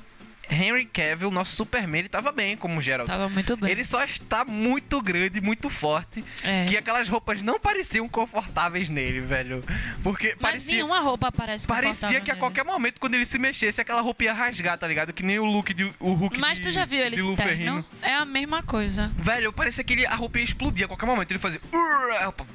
Henry 0.50 0.86
Cavill, 0.86 1.32
nosso 1.32 1.56
Superman, 1.56 2.00
ele 2.00 2.10
tava 2.10 2.32
bem 2.32 2.56
como 2.58 2.82
Geralt. 2.82 3.08
Tava 3.08 3.30
muito 3.30 3.56
bem. 3.58 3.72
Ele 3.72 3.84
só 3.84 4.04
está 4.04 4.46
muito 4.46 5.02
grande, 5.02 5.42
muito 5.42 5.70
forte, 5.70 6.24
É. 6.44 6.66
que 6.66 6.78
aquelas 6.78 7.08
roupas 7.10 7.42
não 7.42 7.60
pareciam 7.60 8.08
confortáveis 8.08 8.90
nele, 8.90 9.22
velho. 9.22 9.64
Porque 10.04 10.30
Mas 10.40 10.52
parecia 10.52 10.76
nenhuma 10.76 11.00
roupa 11.00 11.32
parece 11.32 11.68
parecia 11.68 12.10
que 12.22 12.32
a 12.32 12.34
nele. 12.34 12.40
qualquer 12.40 12.64
momento 12.64 13.00
quando 13.00 13.16
ele 13.16 13.26
se 13.26 13.38
mexesse, 13.40 13.82
aquela 13.82 14.02
roupa 14.02 14.24
ia 14.24 14.34
rasgar, 14.34 14.78
tá 14.78 14.88
ligado? 14.88 15.14
Que 15.14 15.24
nem 15.24 15.40
o 15.40 15.46
look 15.46 15.74
de 15.74 15.86
o 16.00 16.14
Hulk 16.14 16.40
Mas 16.40 16.60
de, 16.60 16.66
tu 16.66 16.72
já 16.72 16.86
viu 16.86 17.00
ele 17.00 17.16
de. 17.16 17.86
É 18.02 18.14
a 18.16 18.26
mesma 18.26 18.62
coisa. 18.64 19.12
Velho, 19.18 19.52
parecia 19.54 19.84
que 19.84 19.94
ele, 19.94 20.06
a 20.06 20.16
roupa 20.16 20.38
ia 20.40 20.44
explodir 20.44 20.86
a 20.86 20.88
qualquer 20.88 21.06
momento. 21.06 21.32
Ele 21.32 21.40
fazia. 21.40 21.60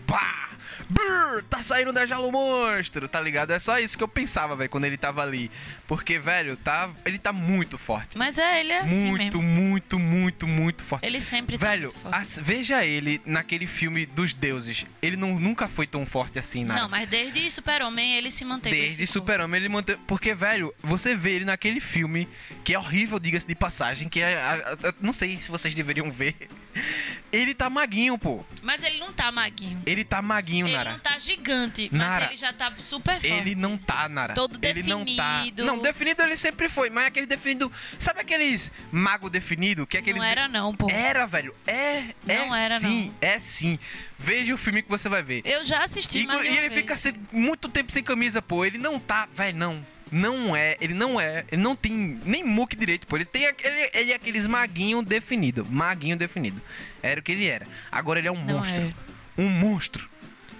Pá, 0.06 0.49
brrr, 0.88 1.42
tá 1.48 1.60
saindo 1.62 1.92
da 1.92 2.04
jalo 2.06 2.30
monstro, 2.32 3.08
tá 3.08 3.20
ligado? 3.20 3.52
É 3.52 3.58
só 3.58 3.78
isso 3.78 3.96
que 3.96 4.04
eu 4.04 4.08
pensava, 4.08 4.54
velho, 4.56 4.70
quando 4.70 4.84
ele 4.84 4.96
tava 4.96 5.22
ali. 5.22 5.50
Porque, 5.86 6.18
velho, 6.18 6.56
tá, 6.56 6.88
ele 7.04 7.18
tá 7.18 7.32
muito 7.32 7.76
forte. 7.78 8.16
Mas 8.16 8.38
é, 8.38 8.60
ele 8.60 8.72
é 8.72 8.78
assim 8.78 9.06
muito, 9.08 9.38
mesmo. 9.38 9.42
muito, 9.42 9.98
muito, 9.98 10.46
muito 10.46 10.82
forte. 10.82 11.04
Ele 11.06 11.20
sempre 11.20 11.58
tá 11.58 11.66
Velho, 11.66 11.82
muito 11.88 11.98
forte. 11.98 12.14
as- 12.16 12.38
veja 12.42 12.84
ele 12.84 13.20
naquele 13.24 13.66
filme 13.66 14.06
dos 14.06 14.32
deuses. 14.32 14.86
Ele 15.02 15.16
não, 15.16 15.38
nunca 15.38 15.66
foi 15.66 15.86
tão 15.86 16.06
forte 16.06 16.38
assim, 16.38 16.64
nada. 16.64 16.82
Não, 16.82 16.88
mas 16.88 17.08
desde 17.08 17.50
Super-Homem 17.50 18.14
ele 18.16 18.30
se 18.30 18.44
manteve. 18.44 18.76
Desde 18.76 19.02
esse 19.04 19.12
Super-Homem 19.12 19.60
ele 19.60 19.68
manteve. 19.68 19.98
Porque, 20.06 20.34
velho, 20.34 20.72
você 20.82 21.14
vê 21.14 21.32
ele 21.32 21.44
naquele 21.44 21.80
filme, 21.80 22.28
que 22.64 22.74
é 22.74 22.78
horrível, 22.78 23.18
diga-se 23.18 23.46
de 23.46 23.54
passagem, 23.54 24.08
que 24.08 24.20
é. 24.20 24.36
a- 24.40 24.76
a- 24.88 24.94
não 25.00 25.12
sei 25.12 25.36
se 25.36 25.50
vocês 25.50 25.74
deveriam 25.74 26.10
ver. 26.10 26.34
Ele 27.32 27.54
tá 27.54 27.70
maguinho, 27.70 28.18
pô. 28.18 28.44
Mas 28.62 28.82
ele 28.82 28.98
não 28.98 29.12
tá 29.12 29.30
maguinho. 29.30 29.80
Ele 29.86 30.02
tá 30.04 30.20
maguinho, 30.20 30.60
Ele 30.67 30.76
Nara. 30.76 30.93
não 30.93 30.99
tá 30.99 31.19
gigante, 31.19 31.88
mas 31.93 32.00
Nara, 32.00 32.25
ele 32.26 32.37
já 32.37 32.52
tá 32.52 32.73
super 32.79 33.12
forte. 33.21 33.26
Ele 33.26 33.55
não 33.55 33.76
tá, 33.79 34.09
Nara. 34.09 34.35
Todo 34.35 34.59
ele 34.62 34.83
não 34.83 35.05
tá. 35.05 35.38
definido. 35.38 35.64
Não, 35.64 35.79
definido 35.81 36.23
ele 36.23 36.37
sempre 36.37 36.69
foi, 36.69 36.90
mas 36.90 37.07
aquele 37.07 37.26
definido. 37.26 37.71
Sabe 37.99 38.21
aqueles 38.21 38.71
mago 38.93 39.29
definido? 39.31 39.87
Que 39.87 39.97
é 39.97 40.00
aqueles. 40.00 40.21
Não 40.21 40.29
era 40.29 40.49
não, 40.49 40.75
pô. 40.75 40.88
Era, 40.90 41.26
velho. 41.26 41.55
É, 41.67 42.05
Não 42.26 42.55
é 42.55 42.64
era, 42.64 42.81
sim, 42.81 43.14
é 43.21 43.38
sim. 43.38 43.79
Veja 44.19 44.52
o 44.55 44.59
filme 44.59 44.83
que 44.83 44.88
você 44.88 45.09
vai 45.09 45.23
ver. 45.23 45.43
Eu 45.45 45.64
já 45.64 45.83
assisti, 45.85 46.21
E, 46.21 46.26
mas 46.26 46.45
e 46.45 46.49
ele 46.49 46.71
fica 46.71 46.95
sem- 46.97 47.14
muito 47.33 47.69
tempo 47.69 47.90
sem 47.90 48.02
camisa, 48.02 48.43
pô. 48.43 48.64
Ele 48.64 48.79
não 48.79 48.99
tá, 48.99 49.26
velho, 49.33 49.57
não. 49.57 49.87
Não 50.12 50.57
é, 50.57 50.76
ele 50.81 50.93
não 50.93 51.21
é, 51.21 51.45
ele 51.52 51.62
não 51.62 51.76
tem 51.76 52.19
nem 52.25 52.43
muque 52.43 52.75
direito, 52.75 53.07
pô. 53.07 53.17
Ele 53.17 53.25
tem 53.25 53.47
aquele, 53.47 53.90
ele 53.95 54.11
é 54.11 54.17
aqueles 54.17 54.45
maguinho 54.45 55.02
definido, 55.05 55.64
maguinho 55.71 56.17
definido. 56.17 56.61
Era 57.00 57.21
o 57.21 57.23
que 57.23 57.31
ele 57.31 57.47
era. 57.47 57.64
Agora 57.93 58.19
ele 58.19 58.26
é 58.26 58.33
um 58.33 58.45
Não 58.45 58.59
monstro. 58.59 58.76
é. 58.81 58.93
Um 59.40 59.49
monstro. 59.49 60.10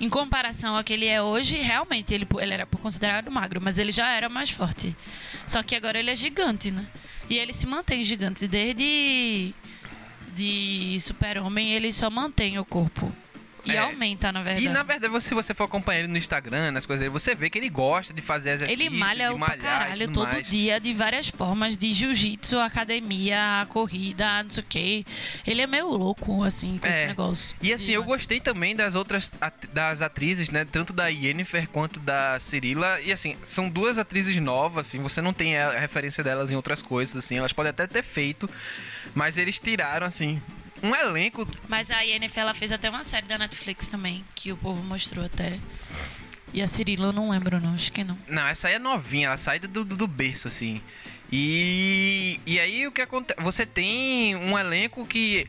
Em 0.01 0.09
comparação 0.09 0.75
ao 0.75 0.83
que 0.83 0.95
ele 0.95 1.07
é 1.07 1.21
hoje, 1.21 1.59
realmente 1.59 2.15
ele, 2.15 2.27
ele 2.41 2.55
era 2.55 2.65
considerado 2.65 3.31
magro, 3.31 3.61
mas 3.63 3.79
ele 3.79 3.93
já 3.93 4.11
era 4.11 4.31
mais 4.31 4.51
forte. 4.51 4.97
Só 5.47 5.63
que 5.63 5.77
agora 5.77 5.99
ele 5.99 6.11
é 6.11 6.17
gigante, 6.17 6.71
né? 6.71 6.87
E 7.29 7.37
ele 7.37 7.53
se 7.53 7.67
mantém 7.67 8.03
gigante 8.03 8.49
desde 8.49 9.55
de 10.35 10.97
Super-Homem, 11.01 11.73
ele 11.73 11.93
só 11.93 12.09
mantém 12.09 12.59
o 12.59 12.65
corpo. 12.65 13.13
E 13.67 13.73
É. 13.73 13.79
aumenta, 13.79 14.31
na 14.33 14.43
verdade. 14.43 14.67
E 14.67 14.69
na 14.69 14.83
verdade, 14.83 15.21
se 15.23 15.35
você 15.35 15.53
for 15.55 15.65
acompanhar 15.65 16.01
ele 16.01 16.09
no 16.09 16.17
Instagram, 16.17 16.71
nas 16.71 16.87
coisas 16.87 17.07
você 17.09 17.35
vê 17.35 17.49
que 17.51 17.59
ele 17.59 17.69
gosta 17.69 18.13
de 18.13 18.23
fazer 18.23 18.51
exercício, 18.51 18.87
Ele 18.87 18.91
malha 18.99 19.29
de 19.29 19.35
o 19.35 19.39
malhar 19.39 19.59
caralho 19.59 20.09
todo 20.13 20.29
mais. 20.29 20.47
dia, 20.49 20.81
de 20.81 20.93
várias 20.95 21.29
formas, 21.29 21.77
de 21.77 21.93
jiu-jitsu, 21.93 22.59
academia, 22.59 23.67
corrida, 23.69 24.43
não 24.43 24.51
sei 24.51 24.63
o 24.63 24.67
quê. 24.69 25.05
Ele 25.47 25.63
é 25.63 25.67
meio 25.67 25.89
louco, 25.89 26.43
assim, 26.43 26.79
com 26.79 26.87
É. 26.87 26.91
esse 26.91 27.07
negócio. 27.09 27.57
E 27.63 27.73
assim, 27.73 27.87
de- 27.87 27.93
eu 27.93 28.05
gostei 28.05 28.41
também 28.41 28.75
das 28.75 28.95
outras 28.95 29.31
das 29.73 30.03
atrizes, 30.03 30.51
né? 30.51 30.65
Tanto 30.65 30.93
da 30.93 31.09
Yennefer 31.09 31.69
quanto 31.69 32.01
da 32.01 32.39
Cirila. 32.39 33.01
E 33.01 33.13
assim, 33.13 33.37
são 33.45 33.69
duas 33.69 33.99
atrizes 33.99 34.37
novas, 34.41 34.87
assim, 34.89 34.99
você 35.03 35.21
não 35.21 35.33
tem 35.33 35.57
a 35.59 35.79
referência 35.79 36.23
delas 36.25 36.51
em 36.51 36.57
outras 36.57 36.83
coisas, 36.83 37.17
assim. 37.17 37.39
Elas 37.39 37.53
podem 37.53 37.71
até 37.71 37.87
ter 37.87 38.03
feito, 38.03 38.49
mas 39.15 39.37
eles 39.39 39.59
tiraram, 39.59 40.07
assim, 40.07 40.41
um 40.83 40.95
elenco. 40.95 41.47
Mas 41.69 41.91
a 41.91 42.01
Yennefer, 42.01 42.43
ela 42.43 42.55
fez 42.55 42.73
até 42.73 42.89
uma 42.89 43.05
série 43.05 43.27
da 43.27 43.39
Netflix 43.39 43.89
também, 43.89 44.25
que 44.35 44.53
o 44.53 44.57
povo 44.57 44.83
mostrou 44.83 45.25
até. 45.25 45.59
E 46.53 46.61
a 46.61 46.67
Cirila, 46.67 47.09
eu 47.09 47.13
não 47.13 47.31
lembro 47.31 47.61
não, 47.61 47.75
acho 47.75 47.93
que 47.93 48.03
não. 48.03 48.19
Não, 48.27 48.47
essa 48.47 48.69
aí 48.69 48.75
é 48.75 48.79
novinha, 48.79 49.29
ela 49.29 49.37
sai 49.37 49.59
do, 49.59 49.69
do, 49.69 49.85
do 49.85 50.07
berço, 50.07 50.49
assim. 50.49 50.81
E, 51.31 52.41
e 52.45 52.59
aí 52.59 52.87
o 52.87 52.93
que 52.93 53.01
acontece? 53.01 53.41
Você 53.41 53.65
tem 53.65 54.35
um 54.35 54.59
elenco 54.59 55.07
que 55.07 55.47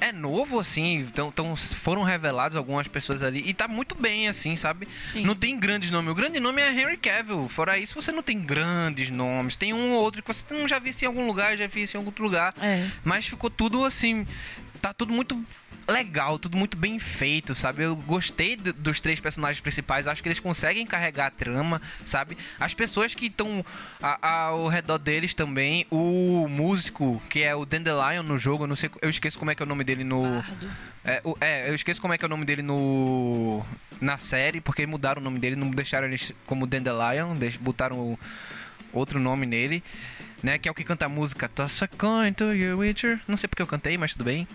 é 0.00 0.12
novo, 0.12 0.58
assim, 0.58 0.96
então, 0.96 1.32
foram 1.56 2.02
revelados 2.02 2.56
algumas 2.56 2.88
pessoas 2.88 3.22
ali 3.22 3.42
e 3.46 3.54
tá 3.54 3.68
muito 3.68 3.94
bem, 3.94 4.28
assim, 4.28 4.56
sabe? 4.56 4.88
Sim. 5.12 5.24
Não 5.24 5.34
tem 5.34 5.58
grandes 5.58 5.90
nomes. 5.90 6.10
O 6.10 6.14
grande 6.14 6.40
nome 6.40 6.62
é 6.62 6.72
Henry 6.72 6.96
Cavill. 6.96 7.48
Fora 7.48 7.78
isso, 7.78 7.94
você 7.94 8.10
não 8.10 8.22
tem 8.22 8.40
grandes 8.40 9.10
nomes. 9.10 9.56
Tem 9.56 9.72
um 9.72 9.92
ou 9.92 10.02
outro 10.02 10.22
que 10.22 10.28
você 10.28 10.44
não 10.52 10.66
já 10.66 10.78
viu 10.78 10.94
em 11.02 11.06
algum 11.06 11.26
lugar, 11.26 11.56
já 11.56 11.66
viu 11.66 11.84
em 11.84 11.96
algum 11.96 12.08
outro 12.08 12.24
lugar. 12.24 12.54
É. 12.60 12.88
Mas 13.04 13.26
ficou 13.26 13.50
tudo 13.50 13.84
assim. 13.84 14.26
Tá 14.80 14.94
tudo 14.94 15.12
muito 15.12 15.42
legal, 15.90 16.38
tudo 16.38 16.56
muito 16.56 16.76
bem 16.76 16.98
feito, 16.98 17.54
sabe? 17.54 17.82
Eu 17.82 17.94
gostei 17.96 18.56
dos 18.56 19.00
três 19.00 19.20
personagens 19.20 19.60
principais. 19.60 20.06
Acho 20.06 20.22
que 20.22 20.28
eles 20.28 20.40
conseguem 20.40 20.86
carregar 20.86 21.26
a 21.26 21.30
trama, 21.30 21.80
sabe? 22.04 22.36
As 22.58 22.72
pessoas 22.74 23.14
que 23.14 23.26
estão 23.26 23.64
ao 24.22 24.68
redor 24.68 24.98
deles 24.98 25.34
também. 25.34 25.86
O 25.90 26.46
músico, 26.48 27.20
que 27.28 27.42
é 27.42 27.54
o 27.54 27.64
Dandelion 27.64 28.22
no 28.22 28.38
jogo, 28.38 28.64
eu 28.64 28.68
não 28.68 28.76
sei, 28.76 28.90
eu 29.02 29.10
esqueço 29.10 29.38
como 29.38 29.50
é 29.50 29.54
que 29.54 29.62
é 29.62 29.66
o 29.66 29.68
nome 29.68 29.84
dele 29.84 30.04
no. 30.04 30.22
É, 31.04 31.20
o- 31.24 31.36
é, 31.40 31.68
eu 31.70 31.74
esqueço 31.74 32.00
como 32.00 32.12
é 32.12 32.18
que 32.18 32.24
é 32.24 32.26
o 32.26 32.30
nome 32.30 32.44
dele 32.44 32.62
no 32.62 33.64
na 34.00 34.16
série, 34.18 34.60
porque 34.60 34.86
mudaram 34.86 35.20
o 35.20 35.24
nome 35.24 35.38
dele, 35.38 35.56
não 35.56 35.70
deixaram 35.70 36.06
ele 36.06 36.18
como 36.46 36.66
Dandelion, 36.66 37.34
botaram 37.60 37.98
o- 37.98 38.18
outro 38.92 39.18
nome 39.20 39.46
nele, 39.46 39.82
né? 40.42 40.58
Que 40.58 40.68
é 40.68 40.72
o 40.72 40.74
que 40.74 40.84
canta 40.84 41.06
a 41.06 41.08
música 41.08 41.48
Toss 41.48 41.82
a 41.84 41.88
coin 41.88 42.32
to 42.32 42.52
your 42.54 42.78
Witcher. 42.78 43.20
Não 43.28 43.36
sei 43.36 43.48
porque 43.48 43.62
eu 43.62 43.66
cantei, 43.66 43.96
mas 43.98 44.12
tudo 44.12 44.24
bem. 44.24 44.46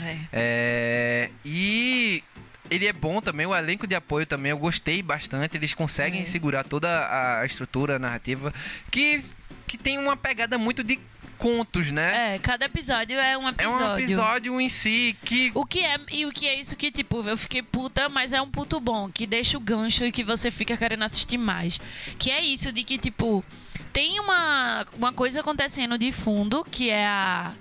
É. 0.00 0.18
É, 0.32 1.30
e 1.44 2.22
ele 2.70 2.86
é 2.86 2.92
bom 2.92 3.20
também, 3.20 3.46
o 3.46 3.54
elenco 3.54 3.86
de 3.86 3.94
apoio 3.94 4.24
também, 4.26 4.50
eu 4.50 4.58
gostei 4.58 5.02
bastante. 5.02 5.56
Eles 5.56 5.74
conseguem 5.74 6.22
É. 6.22 6.26
segurar 6.26 6.64
toda 6.64 7.40
a 7.40 7.44
estrutura 7.44 7.98
narrativa 7.98 8.52
que, 8.90 9.22
que 9.66 9.76
tem 9.78 9.98
uma 9.98 10.16
pegada 10.16 10.56
muito 10.58 10.82
de 10.82 10.98
contos, 11.38 11.90
né? 11.90 12.34
É, 12.34 12.38
cada 12.38 12.66
episódio 12.66 13.18
é 13.18 13.36
um 13.36 13.48
É 13.48 13.50
episódio. 13.50 13.84
um 13.86 13.98
episódio 13.98 14.60
em 14.60 14.68
si 14.68 15.16
que 15.24 15.50
O 15.54 15.66
que 15.66 15.80
é, 15.80 15.98
e 16.12 16.24
o 16.24 16.30
que 16.30 16.46
é 16.46 16.58
isso 16.58 16.76
que, 16.76 16.90
tipo, 16.92 17.20
eu 17.28 17.36
fiquei 17.36 17.60
puta, 17.62 18.08
mas 18.08 18.32
é 18.32 18.40
um 18.40 18.48
puto 18.48 18.78
bom, 18.78 19.10
que 19.10 19.26
deixa 19.26 19.56
o 19.56 19.60
gancho 19.60 20.04
e 20.04 20.12
que 20.12 20.22
você 20.22 20.52
fica 20.52 20.76
querendo 20.76 21.02
assistir 21.02 21.38
mais. 21.38 21.80
Que 22.16 22.30
é 22.30 22.44
isso 22.44 22.70
de 22.72 22.84
que, 22.84 22.96
tipo, 22.96 23.44
tem 23.92 24.18
uma, 24.18 24.86
uma 24.96 25.12
coisa 25.12 25.40
acontecendo 25.40 25.98
de 25.98 26.10
fundo, 26.12 26.64
que 26.64 26.90
é 26.90 27.06
a, 27.06 27.52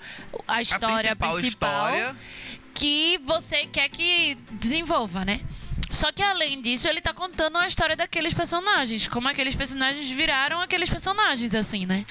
a 0.48 0.62
história 0.62 1.12
a 1.12 1.16
principal, 1.16 1.40
principal, 1.40 1.86
história 1.90 2.16
que 2.74 3.20
você 3.24 3.66
quer 3.66 3.90
que 3.90 4.38
desenvolva, 4.52 5.26
né? 5.26 5.42
Só 5.92 6.12
que 6.12 6.24
além 6.24 6.62
disso, 6.62 6.88
ele 6.88 7.02
tá 7.02 7.14
contando 7.14 7.58
a 7.58 7.68
história 7.68 7.96
daqueles 7.96 8.34
personagens, 8.34 9.08
como 9.10 9.28
aqueles 9.28 9.56
personagens 9.56 10.10
viraram 10.10 10.62
aqueles 10.62 10.90
personagens, 10.90 11.54
assim, 11.54 11.86
né? 11.86 12.06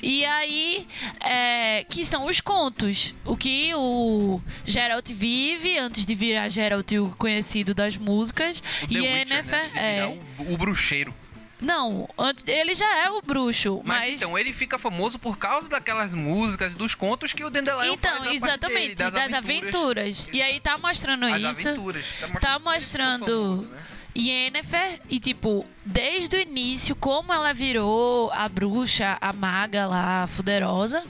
E 0.00 0.24
aí, 0.24 0.86
é, 1.20 1.84
que 1.84 2.04
são 2.04 2.26
os 2.26 2.40
contos. 2.40 3.12
O 3.24 3.36
que 3.36 3.74
o 3.74 4.40
Geralt 4.64 5.10
vive 5.10 5.76
antes 5.78 6.06
de 6.06 6.14
virar 6.14 6.48
Geralt 6.48 6.92
o 6.92 7.10
conhecido 7.16 7.74
das 7.74 7.96
músicas. 7.96 8.62
o 8.84 8.86
The 8.86 8.94
e 8.94 9.00
Witcher, 9.00 9.08
né? 9.08 9.18
Yennefer, 9.18 9.72
de 9.72 9.78
é, 9.78 10.18
o, 10.38 10.52
o 10.54 10.56
bruxeiro. 10.56 11.12
Não, 11.60 12.08
antes, 12.18 12.44
ele 12.46 12.74
já 12.74 12.96
é 13.04 13.10
o 13.10 13.22
bruxo, 13.22 13.80
Mas, 13.84 14.10
mas... 14.10 14.22
então, 14.22 14.36
ele 14.36 14.52
fica 14.52 14.78
famoso 14.78 15.18
por 15.18 15.38
causa 15.38 15.68
daquelas 15.68 16.12
músicas, 16.12 16.74
dos 16.74 16.94
contos 16.94 17.32
que 17.32 17.44
o 17.44 17.50
Dandelion 17.50 17.94
Então, 17.94 18.22
faz 18.22 18.34
exatamente, 18.34 18.94
dele, 18.96 19.10
das, 19.10 19.32
aventuras. 19.32 20.28
E 20.32 20.42
aí 20.42 20.60
tá 20.60 20.76
mostrando 20.76 21.24
As 21.26 21.36
isso. 21.36 21.68
aventuras. 21.68 22.04
Tá 22.20 22.28
mostrando, 22.28 22.40
Tá 22.40 22.58
mostrando 22.58 23.26
famoso, 23.26 23.68
né? 23.68 23.82
Yennefer 24.16 25.00
e, 25.08 25.18
tipo, 25.18 25.66
desde 25.84 26.36
o 26.36 26.40
início, 26.40 26.94
como 26.94 27.32
ela 27.32 27.52
virou 27.52 28.30
a 28.32 28.48
bruxa, 28.48 29.18
a 29.20 29.32
maga 29.32 29.86
lá, 29.86 30.26
fuderosa. 30.28 31.02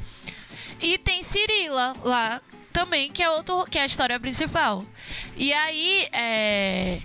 E 0.81 0.99
tem 0.99 1.23
Cirila 1.23 1.95
lá 2.03 2.41
também, 2.73 3.11
que 3.11 3.23
é, 3.23 3.31
outro, 3.31 3.65
que 3.71 3.79
é 3.79 3.83
a 3.83 3.87
história 3.87 4.19
principal. 4.19 4.85
E 5.37 5.53
aí, 5.53 6.09
é, 6.13 7.01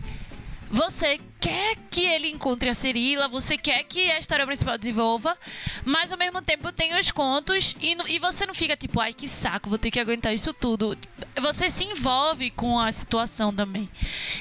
você 0.70 1.20
quer 1.40 1.76
que 1.90 2.06
ele 2.06 2.30
encontre 2.30 2.70
a 2.70 2.74
Cirila, 2.74 3.28
você 3.28 3.58
quer 3.58 3.84
que 3.84 4.12
a 4.12 4.20
história 4.20 4.46
principal 4.46 4.78
desenvolva, 4.78 5.38
mas 5.86 6.12
ao 6.12 6.18
mesmo 6.18 6.42
tempo 6.42 6.72
tem 6.72 6.98
os 7.00 7.12
contos 7.12 7.76
e, 7.82 7.96
e 8.08 8.20
você 8.20 8.46
não 8.46 8.54
fica 8.54 8.76
tipo, 8.76 9.00
ai 9.00 9.14
que 9.14 9.28
saco, 9.28 9.70
vou 9.70 9.78
ter 9.78 9.90
que 9.90 10.00
aguentar 10.00 10.34
isso 10.34 10.54
tudo. 10.54 10.98
Você 11.42 11.70
se 11.70 11.86
envolve 11.86 12.52
com 12.52 12.80
a 12.80 12.92
situação 12.92 13.54
também. 13.54 13.90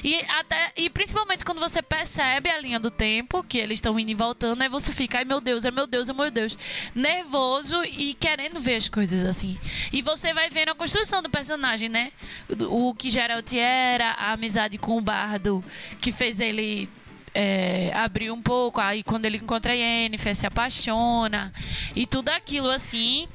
E, 0.03 0.15
até, 0.27 0.73
e 0.75 0.89
principalmente 0.89 1.45
quando 1.45 1.59
você 1.59 1.81
percebe 1.81 2.49
a 2.49 2.59
linha 2.59 2.79
do 2.79 2.91
tempo, 2.91 3.43
que 3.43 3.57
eles 3.57 3.77
estão 3.77 3.97
indo 3.97 4.11
e 4.11 4.15
voltando, 4.15 4.61
aí 4.61 4.69
você 4.69 4.91
fica, 4.91 5.19
ai 5.19 5.25
meu 5.25 5.39
Deus, 5.39 5.63
é 5.63 5.71
meu 5.71 5.87
Deus, 5.87 6.09
é 6.09 6.13
meu 6.13 6.29
Deus, 6.29 6.57
nervoso 6.93 7.81
e 7.85 8.13
querendo 8.13 8.59
ver 8.59 8.75
as 8.75 8.89
coisas 8.89 9.23
assim. 9.23 9.57
E 9.91 10.01
você 10.01 10.33
vai 10.33 10.49
vendo 10.49 10.69
a 10.69 10.75
construção 10.75 11.21
do 11.21 11.29
personagem, 11.29 11.87
né? 11.87 12.11
O 12.69 12.93
que 12.93 13.09
Geralt 13.09 13.51
era, 13.53 14.11
a 14.11 14.33
amizade 14.33 14.77
com 14.77 14.97
o 14.97 15.01
Bardo, 15.01 15.63
que 16.01 16.11
fez 16.11 16.39
ele 16.39 16.88
é, 17.39 17.91
abrir 17.93 18.31
um 18.31 18.41
pouco. 18.41 18.81
Aí 18.81 19.01
quando 19.01 19.25
ele 19.25 19.37
encontra 19.37 19.71
a 19.71 19.75
Yennefer, 19.75 20.35
se 20.35 20.45
apaixona 20.45 21.53
e 21.95 22.05
tudo 22.05 22.29
aquilo 22.29 22.69
assim. 22.69 23.27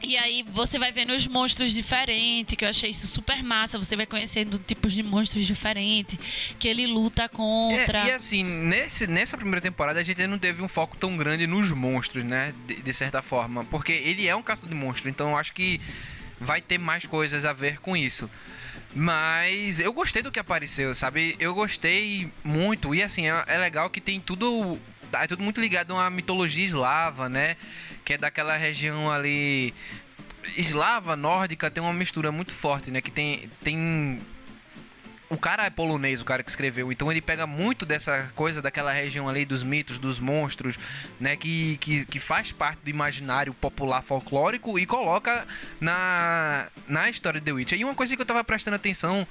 E 0.00 0.16
aí 0.16 0.44
você 0.52 0.78
vai 0.78 0.92
vendo 0.92 1.12
os 1.12 1.26
monstros 1.26 1.72
diferentes, 1.72 2.54
que 2.54 2.64
eu 2.64 2.68
achei 2.68 2.90
isso 2.90 3.08
super 3.08 3.42
massa. 3.42 3.78
Você 3.78 3.96
vai 3.96 4.06
conhecendo 4.06 4.56
tipos 4.58 4.92
de 4.92 5.02
monstros 5.02 5.44
diferentes 5.44 6.16
que 6.56 6.68
ele 6.68 6.86
luta 6.86 7.28
contra. 7.28 8.04
É, 8.04 8.08
e 8.08 8.12
assim, 8.12 8.44
nesse, 8.44 9.08
nessa 9.08 9.36
primeira 9.36 9.60
temporada 9.60 9.98
a 9.98 10.02
gente 10.02 10.24
não 10.26 10.38
teve 10.38 10.62
um 10.62 10.68
foco 10.68 10.96
tão 10.96 11.16
grande 11.16 11.46
nos 11.46 11.72
monstros, 11.72 12.22
né? 12.22 12.54
De, 12.66 12.76
de 12.76 12.92
certa 12.92 13.22
forma. 13.22 13.64
Porque 13.64 13.90
ele 13.90 14.28
é 14.28 14.36
um 14.36 14.42
caçador 14.42 14.68
de 14.68 14.76
monstros, 14.76 15.06
então 15.06 15.30
eu 15.30 15.36
acho 15.36 15.52
que 15.52 15.80
vai 16.40 16.60
ter 16.60 16.78
mais 16.78 17.06
coisas 17.06 17.44
a 17.44 17.52
ver 17.52 17.78
com 17.80 17.96
isso. 17.96 18.30
Mas 18.94 19.80
eu 19.80 19.92
gostei 19.92 20.22
do 20.22 20.32
que 20.32 20.38
apareceu, 20.38 20.94
sabe? 20.94 21.36
Eu 21.38 21.54
gostei 21.54 22.32
muito. 22.42 22.94
E 22.94 23.02
assim, 23.02 23.28
é, 23.28 23.44
é 23.46 23.58
legal 23.58 23.90
que 23.90 24.00
tem 24.00 24.18
tudo. 24.18 24.78
É 25.12 25.26
tudo 25.26 25.42
muito 25.42 25.60
ligado 25.60 25.92
a 25.92 25.96
uma 25.96 26.10
mitologia 26.10 26.64
eslava, 26.64 27.28
né? 27.28 27.56
Que 28.04 28.14
é 28.14 28.18
daquela 28.18 28.56
região 28.56 29.10
ali. 29.10 29.74
Eslava, 30.56 31.14
nórdica, 31.14 31.70
tem 31.70 31.82
uma 31.82 31.92
mistura 31.92 32.32
muito 32.32 32.52
forte, 32.52 32.90
né? 32.90 33.00
Que 33.00 33.10
tem, 33.10 33.50
tem 33.62 34.18
o 35.30 35.36
cara 35.36 35.66
é 35.66 35.70
polonês, 35.70 36.20
o 36.20 36.24
cara 36.24 36.42
que 36.42 36.48
escreveu, 36.48 36.90
então 36.90 37.10
ele 37.10 37.20
pega 37.20 37.46
muito 37.46 37.84
dessa 37.84 38.30
coisa 38.34 38.62
daquela 38.62 38.90
região 38.92 39.28
ali 39.28 39.44
dos 39.44 39.62
mitos, 39.62 39.98
dos 39.98 40.18
monstros, 40.18 40.78
né, 41.20 41.36
que, 41.36 41.76
que, 41.78 42.06
que 42.06 42.18
faz 42.18 42.50
parte 42.50 42.80
do 42.82 42.90
imaginário 42.90 43.52
popular 43.52 44.02
folclórico 44.02 44.78
e 44.78 44.86
coloca 44.86 45.46
na, 45.80 46.68
na 46.86 47.10
história 47.10 47.40
de 47.40 47.44
The 47.44 47.52
Witcher. 47.52 47.78
E 47.78 47.84
uma 47.84 47.94
coisa 47.94 48.16
que 48.16 48.22
eu 48.22 48.26
tava 48.26 48.42
prestando 48.42 48.76
atenção, 48.76 49.26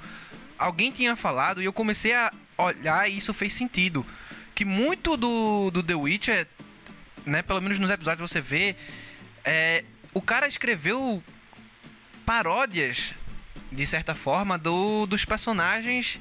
alguém 0.56 0.92
tinha 0.92 1.16
falado 1.16 1.60
e 1.60 1.64
eu 1.64 1.72
comecei 1.72 2.14
a 2.14 2.30
olhar 2.56 3.10
e 3.10 3.16
isso 3.16 3.34
fez 3.34 3.52
sentido, 3.52 4.06
que 4.54 4.64
muito 4.64 5.16
do, 5.16 5.70
do 5.72 5.82
The 5.82 5.94
Witcher, 5.94 6.46
né, 7.26 7.42
pelo 7.42 7.60
menos 7.60 7.78
nos 7.78 7.90
episódios 7.90 8.30
você 8.30 8.40
vê, 8.40 8.76
é, 9.44 9.84
o 10.14 10.22
cara 10.22 10.46
escreveu 10.46 11.22
paródias 12.24 13.14
de 13.70 13.86
certa 13.86 14.14
forma, 14.14 14.58
do, 14.58 15.06
dos 15.06 15.24
personagens 15.24 16.20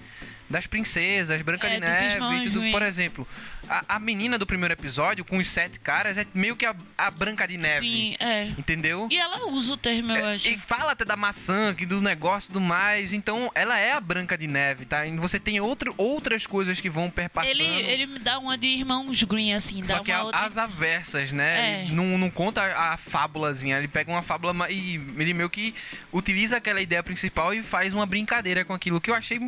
das 0.50 0.66
princesas, 0.66 1.42
Branca 1.42 1.68
É, 1.68 1.75
de 1.75 1.80
Neve 1.82 2.13
irmãos 2.16 2.44
tudo. 2.44 2.72
Por 2.72 2.82
exemplo, 2.82 3.27
a, 3.70 3.96
a 3.96 4.00
menina 4.00 4.38
do 4.38 4.46
primeiro 4.46 4.74
episódio, 4.74 5.24
com 5.26 5.38
os 5.38 5.48
sete 5.48 5.80
caras, 5.80 6.18
é 6.18 6.26
meio 6.34 6.56
que 6.56 6.66
a, 6.66 6.76
a 6.98 7.10
Branca 7.12 7.48
de 7.48 7.58
Neve. 7.58 7.86
Sim, 7.88 8.16
é. 8.20 8.46
Entendeu? 8.58 9.08
E 9.12 9.18
ela 9.18 9.48
usa 9.50 9.74
o 9.74 9.78
termo, 9.78 10.12
eu 10.12 10.26
É, 10.26 10.36
acho. 10.36 10.48
E 10.48 10.58
fala 10.58 10.92
até 10.94 11.04
da 11.06 11.16
maçã, 11.16 11.74
que 11.74 11.86
do 11.86 12.02
negócio 12.02 12.52
do 12.54 12.60
mais. 12.62 13.14
Então, 13.14 13.52
ela 13.56 13.78
é 13.78 13.92
a 13.94 14.00
Branca 14.00 14.38
de 14.38 14.48
Neve, 14.48 14.86
tá? 14.86 15.06
E 15.06 15.16
você 15.18 15.40
tem 15.40 15.60
outro, 15.60 15.94
outras 15.98 16.46
coisas 16.46 16.80
que 16.82 16.90
vão 16.90 17.10
perpassando. 17.10 17.52
Ele, 17.62 17.64
ele 17.64 18.06
me 18.08 18.20
dá 18.20 18.40
uma 18.40 18.58
de 18.58 18.68
irmãos 18.68 19.22
Green, 19.24 19.54
assim, 19.54 19.82
Só 19.84 20.00
que 20.00 20.12
a- 20.12 20.24
outra. 20.24 20.40
as 20.46 20.58
aversas, 20.58 21.32
né? 21.32 21.86
É. 21.86 21.92
Não, 21.92 22.18
não 22.18 22.30
conta 22.30 22.62
a 22.64 22.98
fábulazinha, 22.98 23.78
ele 23.78 23.88
pega 23.88 24.12
uma 24.12 24.22
fábula 24.22 24.70
e 24.72 24.96
ele 25.18 25.34
meio 25.34 25.50
que 25.50 25.74
utiliza 26.12 26.58
aquela 26.58 26.82
ideia 26.82 27.04
principal 27.04 27.54
e 27.54 27.62
faz 27.64 27.94
uma 27.94 28.06
brincadeira 28.06 28.64
com 28.66 28.74
aquilo 28.74 29.00
que 29.02 29.10
eu 29.10 29.16
achei 29.16 29.40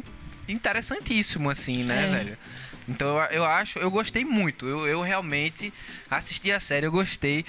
interessantíssimo, 0.47 1.49
assim, 1.49 1.83
né, 1.83 2.07
É. 2.07 2.11
velho? 2.11 2.37
Então 2.89 3.17
eu, 3.17 3.23
eu 3.31 3.45
acho, 3.45 3.79
eu 3.79 3.91
gostei 3.91 4.25
muito. 4.25 4.67
Eu, 4.67 4.87
eu 4.87 5.01
realmente 5.01 5.71
assisti 6.09 6.51
a 6.51 6.59
série, 6.59 6.87
eu 6.87 6.91
gostei. 6.91 7.45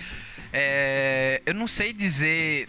É, 0.52 1.40
eu 1.46 1.54
não 1.54 1.66
sei 1.66 1.92
dizer. 1.92 2.68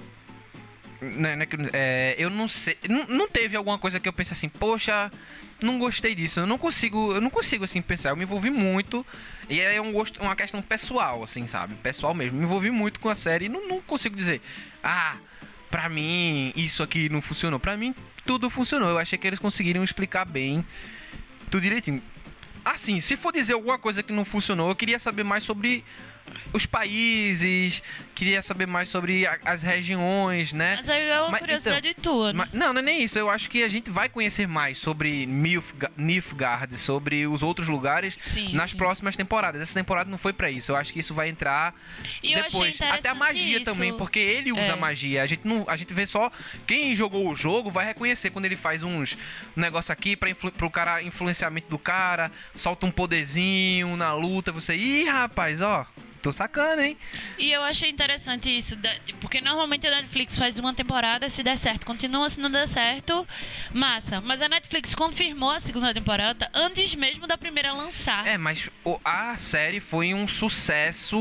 né, 1.01 1.35
né, 1.35 1.47
é, 1.73 2.15
eu 2.17 2.29
não 2.29 2.47
sei. 2.47 2.77
Não, 2.89 3.05
não 3.07 3.27
teve 3.27 3.55
alguma 3.55 3.77
coisa 3.77 3.99
que 3.99 4.07
eu 4.07 4.13
pense 4.13 4.33
assim, 4.33 4.49
poxa, 4.49 5.11
não 5.61 5.77
gostei 5.79 6.15
disso. 6.15 6.39
Eu 6.39 6.47
não 6.47 6.57
consigo, 6.57 7.13
eu 7.13 7.21
não 7.21 7.29
consigo 7.29 7.63
assim 7.63 7.81
pensar. 7.81 8.09
Eu 8.09 8.15
me 8.17 8.23
envolvi 8.23 8.49
muito. 8.49 9.05
E 9.49 9.59
é 9.59 9.81
um 9.81 9.91
gosto, 9.91 10.21
uma 10.21 10.35
questão 10.35 10.61
pessoal, 10.61 11.23
assim, 11.23 11.45
sabe? 11.47 11.75
Pessoal 11.75 12.13
mesmo. 12.13 12.37
Me 12.37 12.45
envolvi 12.45 12.71
muito 12.71 12.99
com 12.99 13.09
a 13.09 13.15
série 13.15 13.45
e 13.45 13.49
não, 13.49 13.67
não 13.67 13.81
consigo 13.81 14.15
dizer, 14.15 14.41
ah, 14.83 15.17
pra 15.69 15.89
mim 15.89 16.53
isso 16.55 16.81
aqui 16.81 17.09
não 17.09 17.21
funcionou. 17.21 17.59
Pra 17.59 17.75
mim 17.75 17.93
tudo 18.25 18.49
funcionou. 18.49 18.89
Eu 18.89 18.97
achei 18.97 19.17
que 19.17 19.27
eles 19.27 19.39
conseguiram 19.39 19.83
explicar 19.83 20.25
bem 20.25 20.65
tudo 21.49 21.61
direitinho. 21.61 22.01
Assim, 22.63 22.99
se 22.99 23.17
for 23.17 23.31
dizer 23.31 23.53
alguma 23.53 23.79
coisa 23.79 24.03
que 24.03 24.13
não 24.13 24.23
funcionou, 24.23 24.69
eu 24.69 24.75
queria 24.75 24.99
saber 24.99 25.23
mais 25.23 25.43
sobre 25.43 25.83
os 26.53 26.65
países, 26.65 27.81
queria 28.13 28.41
saber 28.41 28.65
mais 28.67 28.89
sobre 28.89 29.25
a- 29.25 29.37
as 29.45 29.63
regiões, 29.63 30.53
né? 30.53 30.75
Mas 30.77 30.89
aí 30.89 31.07
é 31.09 31.19
uma 31.21 31.31
Mas, 31.31 31.39
curiosidade 31.41 31.93
tua, 31.95 32.33
né? 32.33 32.37
Mas- 32.39 32.49
não, 32.59 32.73
não 32.73 32.79
é 32.79 32.83
nem 32.83 33.03
isso. 33.03 33.17
Eu 33.17 33.29
acho 33.29 33.49
que 33.49 33.63
a 33.63 33.67
gente 33.67 33.89
vai 33.89 34.09
conhecer 34.09 34.47
mais 34.47 34.77
sobre 34.77 35.25
Nilfga- 35.25 35.91
Nilfgaard, 35.97 36.77
sobre 36.77 37.25
os 37.27 37.41
outros 37.43 37.67
lugares 37.67 38.17
Sim, 38.21 38.53
nas 38.53 38.71
sim. 38.71 38.77
próximas 38.77 39.15
temporadas. 39.15 39.61
Essa 39.61 39.73
temporada 39.73 40.09
não 40.09 40.17
foi 40.17 40.33
pra 40.33 40.49
isso. 40.51 40.71
Eu 40.71 40.75
acho 40.75 40.91
que 40.93 40.99
isso 40.99 41.13
vai 41.13 41.29
entrar 41.29 41.73
E 42.21 42.35
depois. 42.35 42.79
Até 42.81 43.09
a 43.09 43.15
magia 43.15 43.57
isso. 43.57 43.65
também, 43.65 43.93
porque 43.95 44.19
ele 44.19 44.51
usa 44.51 44.73
É. 44.73 44.75
magia. 44.75 45.23
A 45.23 45.27
gente 45.27 45.47
não, 45.47 45.65
a 45.67 45.75
gente 45.75 45.93
vê 45.93 46.05
só 46.05 46.31
quem 46.67 46.95
jogou 46.95 47.29
o 47.29 47.35
jogo 47.35 47.69
vai 47.71 47.85
reconhecer 47.85 48.29
quando 48.29 48.45
ele 48.45 48.55
faz 48.55 48.83
uns 48.83 49.17
um 49.57 49.61
negócio 49.61 49.91
aqui 49.91 50.15
para 50.15 50.33
pro 50.35 50.69
cara 50.69 51.01
influenciamento 51.01 51.69
do 51.69 51.77
cara, 51.77 52.31
solta 52.53 52.85
um 52.85 52.91
poderzinho 52.91 53.95
na 53.97 54.13
luta, 54.13 54.51
você, 54.51 54.75
ih, 54.75 55.05
rapaz, 55.05 55.61
ó, 55.61 55.85
tô 56.21 56.31
sacando, 56.31 56.81
hein? 56.81 56.97
E 57.37 57.51
eu 57.51 57.61
achei 57.63 57.89
interessante 57.89 58.49
isso, 58.55 58.77
porque 59.19 59.41
normalmente 59.41 59.85
a 59.87 59.91
Netflix 59.91 60.37
faz 60.37 60.59
uma 60.59 60.73
temporada, 60.73 61.29
se 61.29 61.41
der 61.43 61.57
certo, 61.57 61.85
continua, 61.85 62.29
se 62.29 62.39
não 62.39 62.49
der 62.49 62.67
certo, 62.67 63.27
massa. 63.73 64.21
Mas 64.21 64.41
a 64.41 64.47
Netflix 64.49 64.93
confirmou 64.95 65.51
a 65.51 65.59
segunda 65.59 65.93
temporada 65.93 66.49
antes 66.53 66.93
mesmo 66.95 67.27
da 67.27 67.37
primeira 67.37 67.73
lançar. 67.73 68.25
É, 68.27 68.37
mas 68.37 68.69
a 69.03 69.35
série 69.35 69.79
foi 69.79 70.13
um 70.13 70.27
sucesso 70.27 71.17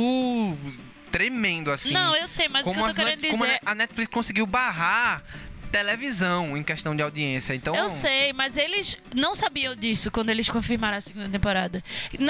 tremendo 1.10 1.70
assim. 1.72 1.92
não, 1.92 2.14
eu 2.14 2.28
sei, 2.28 2.48
mas 2.48 2.66
o 2.66 2.72
que 2.72 2.78
eu 2.78 2.86
tô 2.86 2.94
querendo 2.94 3.20
Net- 3.20 3.30
como 3.32 3.44
dizer... 3.44 3.60
a 3.66 3.74
Netflix 3.74 4.12
conseguiu 4.12 4.46
barrar 4.46 5.22
televisão 5.70 6.56
em 6.56 6.62
questão 6.62 6.94
de 6.94 7.02
audiência. 7.02 7.54
Então, 7.54 7.74
Eu 7.74 7.88
sei, 7.88 8.32
mas 8.32 8.56
eles 8.56 8.96
não 9.14 9.34
sabiam 9.34 9.74
disso 9.74 10.10
quando 10.10 10.30
eles 10.30 10.48
confirmaram 10.50 10.96
a 10.96 11.00
segunda 11.00 11.28
temporada. 11.28 11.82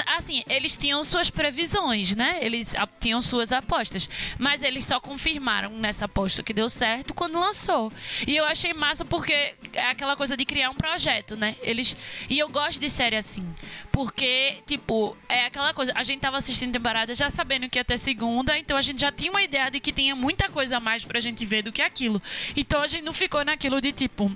Assim, 0.05 0.43
eles 0.49 0.77
tinham 0.77 1.03
suas 1.03 1.29
previsões, 1.29 2.15
né? 2.15 2.39
Eles 2.41 2.73
tinham 2.99 3.21
suas 3.21 3.51
apostas. 3.51 4.09
Mas 4.37 4.63
eles 4.63 4.85
só 4.85 4.99
confirmaram 4.99 5.71
nessa 5.71 6.05
aposta 6.05 6.43
que 6.43 6.53
deu 6.53 6.69
certo 6.69 7.13
quando 7.13 7.39
lançou. 7.39 7.91
E 8.27 8.35
eu 8.35 8.45
achei 8.45 8.73
massa 8.73 9.03
porque 9.03 9.55
é 9.73 9.87
aquela 9.89 10.15
coisa 10.15 10.37
de 10.37 10.45
criar 10.45 10.69
um 10.69 10.75
projeto, 10.75 11.35
né? 11.35 11.55
Eles. 11.61 11.95
E 12.29 12.37
eu 12.37 12.49
gosto 12.49 12.79
de 12.79 12.89
série 12.89 13.15
assim. 13.15 13.47
Porque, 13.91 14.57
tipo, 14.65 15.17
é 15.27 15.45
aquela 15.45 15.73
coisa. 15.73 15.91
A 15.95 16.03
gente 16.03 16.19
tava 16.21 16.37
assistindo 16.37 16.73
temporada 16.73 17.13
já 17.15 17.29
sabendo 17.29 17.69
que 17.69 17.77
ia 17.79 17.85
ter 17.85 17.97
segunda, 17.97 18.57
então 18.57 18.77
a 18.77 18.81
gente 18.81 19.01
já 19.01 19.11
tinha 19.11 19.31
uma 19.31 19.41
ideia 19.41 19.69
de 19.69 19.79
que 19.79 19.91
tinha 19.91 20.15
muita 20.15 20.49
coisa 20.49 20.77
a 20.77 20.79
mais 20.79 21.03
pra 21.03 21.19
gente 21.19 21.45
ver 21.45 21.61
do 21.61 21.71
que 21.71 21.81
aquilo. 21.81 22.21
Então 22.55 22.81
a 22.81 22.87
gente 22.87 23.03
não 23.03 23.13
ficou 23.13 23.30
naquilo 23.45 23.79
de 23.81 23.93
tipo. 23.93 24.31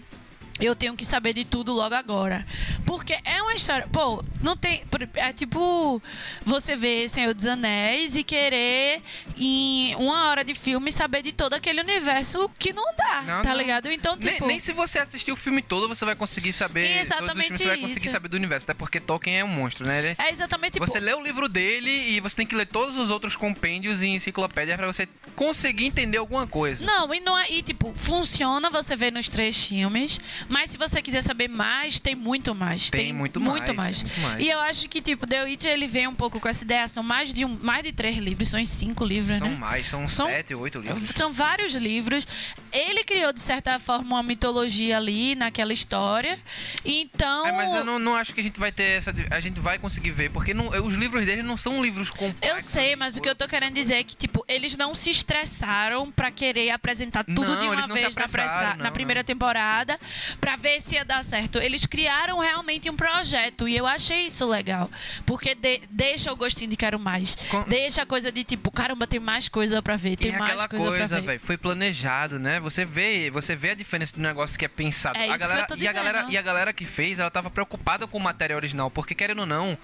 Eu 0.58 0.74
tenho 0.74 0.96
que 0.96 1.04
saber 1.06 1.34
de 1.34 1.44
tudo 1.44 1.74
logo 1.74 1.94
agora. 1.94 2.46
Porque 2.86 3.18
é 3.26 3.41
uma 3.41 3.54
história. 3.54 3.86
Pô, 3.91 4.24
não 4.41 4.56
tem. 4.56 4.84
É 5.15 5.34
tipo 5.34 6.02
você 6.46 6.78
ver 6.78 7.10
Senhor 7.10 7.34
dos 7.34 7.46
Anéis 7.46 8.15
e 8.15 8.24
querer, 8.24 9.02
em 9.38 9.94
uma 9.96 10.30
hora 10.30 10.46
de 10.46 10.56
filme, 10.56 10.94
saber 10.94 11.22
de 11.24 11.34
todo 11.34 11.54
aquele 11.56 11.82
universo 11.82 12.50
que 12.58 12.72
não 12.72 12.86
dá, 12.96 13.22
Não, 13.28 13.41
tá 13.44 13.50
não. 13.50 13.58
ligado? 13.58 13.91
Então, 13.91 14.15
nem, 14.15 14.34
tipo. 14.34 14.48
nem 14.48 14.60
se 14.60 14.72
você 14.72 15.00
assistir 15.00 15.32
o 15.32 15.36
filme 15.36 15.62
todo, 15.62 15.89
você 15.89 16.06
vai 16.06 16.15
conseguir 16.15 16.54
saber. 16.54 17.02
Exatamente 17.02 17.44
filmes, 17.48 17.62
você 17.62 17.68
vai 17.68 17.78
conseguir 17.78 18.06
isso. 18.06 18.12
saber 18.13 18.30
do 18.30 18.38
universo. 18.38 18.65
Até 18.65 18.74
porque 18.74 19.02
Tolkien 19.02 19.38
é 19.39 19.44
um 19.44 19.50
monstro, 19.50 19.86
né? 19.86 20.00
Ele- 20.00 20.15
É 20.18 20.32
exatamente 20.32 20.74
tipo. 20.74 20.86
Você 20.88 21.00
lê 21.02 21.13
o 21.13 21.22
livro 21.22 21.50
dele 21.50 21.89
e 21.89 22.20
você 22.22 22.34
tem 22.36 22.48
que 22.48 22.56
ler 22.56 22.65
todos 22.68 22.96
os 22.96 23.10
outros 23.10 23.36
compêndios 23.36 24.02
e 24.02 24.08
enciclopédias 24.08 24.78
pra 24.78 24.88
você 24.88 25.06
conseguir 25.36 25.86
entender 25.86 26.18
alguma 26.18 26.48
coisa. 26.48 26.86
Não, 26.86 27.13
e 27.13 27.20
não 27.20 27.38
é. 27.38 27.52
E, 27.52 27.62
tipo, 27.62 27.94
funciona 27.98 28.70
você 28.70 28.96
ver 28.96 29.12
nos 29.12 29.28
três 29.28 29.65
filmes, 29.65 30.18
Mas 30.48 30.72
se 30.72 30.78
você 30.78 31.02
quiser 31.02 31.22
saber 31.22 31.48
mais, 31.48 32.00
tem 32.00 32.16
muito 32.16 32.54
mais. 32.56 32.90
Tem 32.90 33.12
muito 33.14 33.40
mais, 33.40 33.58
Muito 33.58 33.74
mais. 33.74 33.98
tem 34.02 34.08
muito 34.08 34.22
mais. 34.22 34.44
E 34.44 34.50
eu 34.50 34.60
acho 34.62 34.88
que, 34.90 35.02
tipo, 35.02 35.26
The 35.28 35.44
Witcher, 35.44 35.72
ele 35.72 35.88
vem 35.88 36.08
um 36.08 36.14
pouco 36.16 36.40
com 36.40 36.48
essa 36.48 36.64
ideia. 36.64 36.88
São 36.88 37.04
mais 37.04 37.34
de, 37.34 37.46
um, 37.46 37.58
mais 37.62 37.84
de 37.84 37.92
três 37.92 38.18
livros, 38.18 38.50
são 38.50 38.64
cinco 38.66 39.04
livros, 39.04 39.38
São 39.38 39.50
né? 39.50 39.56
mais, 39.58 39.88
são, 39.88 40.08
São- 40.08 40.28
sete, 40.28 40.54
oito 40.56 40.80
livros. 40.80 41.10
São 41.16 41.32
vários 41.34 41.74
livros. 41.74 42.28
Ele 42.72 43.04
criou, 43.04 43.32
de 43.34 43.40
certa 43.42 43.80
forma, 43.80 44.16
uma 44.16 44.24
mitologia 44.24 44.98
ali 44.98 45.36
naquela 45.36 45.74
história. 45.74 46.40
Então. 46.84 47.48
É, 47.48 47.52
mas 47.52 47.74
eu 47.74 47.84
não, 47.84 47.98
não 48.00 48.16
acho 48.16 48.34
que 48.34 48.40
a 48.40 48.44
gente 48.44 48.60
vai 48.60 48.72
ter 48.72 48.98
essa. 48.98 49.14
A 49.32 49.40
gente 49.40 49.60
vai 49.60 49.78
conseguir 49.80 50.12
ver, 50.12 50.30
porque 50.32 50.54
não- 50.54 50.68
os 50.86 50.94
livros 50.94 51.26
dele 51.26 51.42
não 51.42 51.58
são 51.58 51.82
livros 51.84 52.10
Eu 52.10 52.16
complexos. 52.16 52.66
sei, 52.72 52.96
mas 52.96 53.18
o 53.18 53.22
que 53.22 53.30
eu 53.30 53.36
tô 53.36 53.48
querendo 53.48 53.74
dizer 53.74 53.96
é 53.96 54.04
que, 54.04 54.16
tipo, 54.16 54.44
eles 54.48 54.76
não 54.78 54.94
se 54.94 55.10
estressaram 55.10 56.12
pra 56.12 56.32
querer 56.32 56.70
apresentar 56.72 57.24
tudo 57.24 57.42
Não, 57.44 57.60
de 57.60 57.66
uma 57.68 57.88
vez 57.94 58.16
na, 58.16 58.28
pressa- 58.28 58.76
não, 58.78 58.84
na 58.84 58.92
primeira 58.92 59.22
não. 59.22 59.26
temporada 59.26 59.98
pra 60.39 60.56
ver 60.56 60.82
se 60.82 60.95
ia 60.95 61.06
dar 61.06 61.24
certo. 61.24 61.58
Eles 61.60 61.86
criaram 61.86 62.39
realmente 62.39 62.89
um 62.89 62.95
projeto 62.95 63.67
e 63.67 63.76
eu 63.76 63.86
achei 63.86 64.26
isso 64.28 64.45
legal. 64.48 64.89
Porque 65.26 65.56
de- 65.56 65.82
deixa 65.89 66.32
o 66.32 66.36
gostinho 66.36 66.69
de 66.69 66.76
quero 66.78 67.00
mais. 67.00 67.36
Com- 67.50 67.63
Deixa 67.63 68.02
a 68.04 68.06
coisa 68.06 68.32
de, 68.32 68.43
tipo, 68.43 68.69
caramba, 68.71 69.06
tem 69.08 69.19
mais 69.19 69.50
coisa 69.50 69.82
pra 69.82 69.95
ver, 69.95 70.17
tem 70.17 70.32
e 70.32 70.34
é 70.36 70.38
mais 70.38 70.52
aquela 70.54 70.67
coisa, 70.67 71.21
velho, 71.21 71.39
foi 71.39 71.58
planejado, 71.58 72.39
né? 72.39 72.60
Você 72.60 72.86
vê, 72.86 73.30
você 73.32 73.56
vê 73.56 73.71
a 73.71 73.76
diferença 73.76 74.15
do 74.15 74.21
negócio 74.21 74.58
que 74.58 74.65
é 74.65 74.67
pensado. 74.67 75.17
É 75.17 75.30
a 75.30 75.38
galera, 75.38 75.67
e 75.78 75.88
a 75.88 75.91
galera 75.93 76.26
e 76.30 76.38
a 76.38 76.41
galera 76.41 76.74
que 76.74 76.86
fez, 76.86 77.19
ela 77.19 77.30
tava 77.32 77.50
preocupada 77.50 78.08
com 78.08 78.17
o 78.17 78.21
material 78.21 78.58
original, 78.58 78.89
porque 78.91 79.13
querendo 79.15 79.39
ou 79.39 79.45
não, 79.45 79.78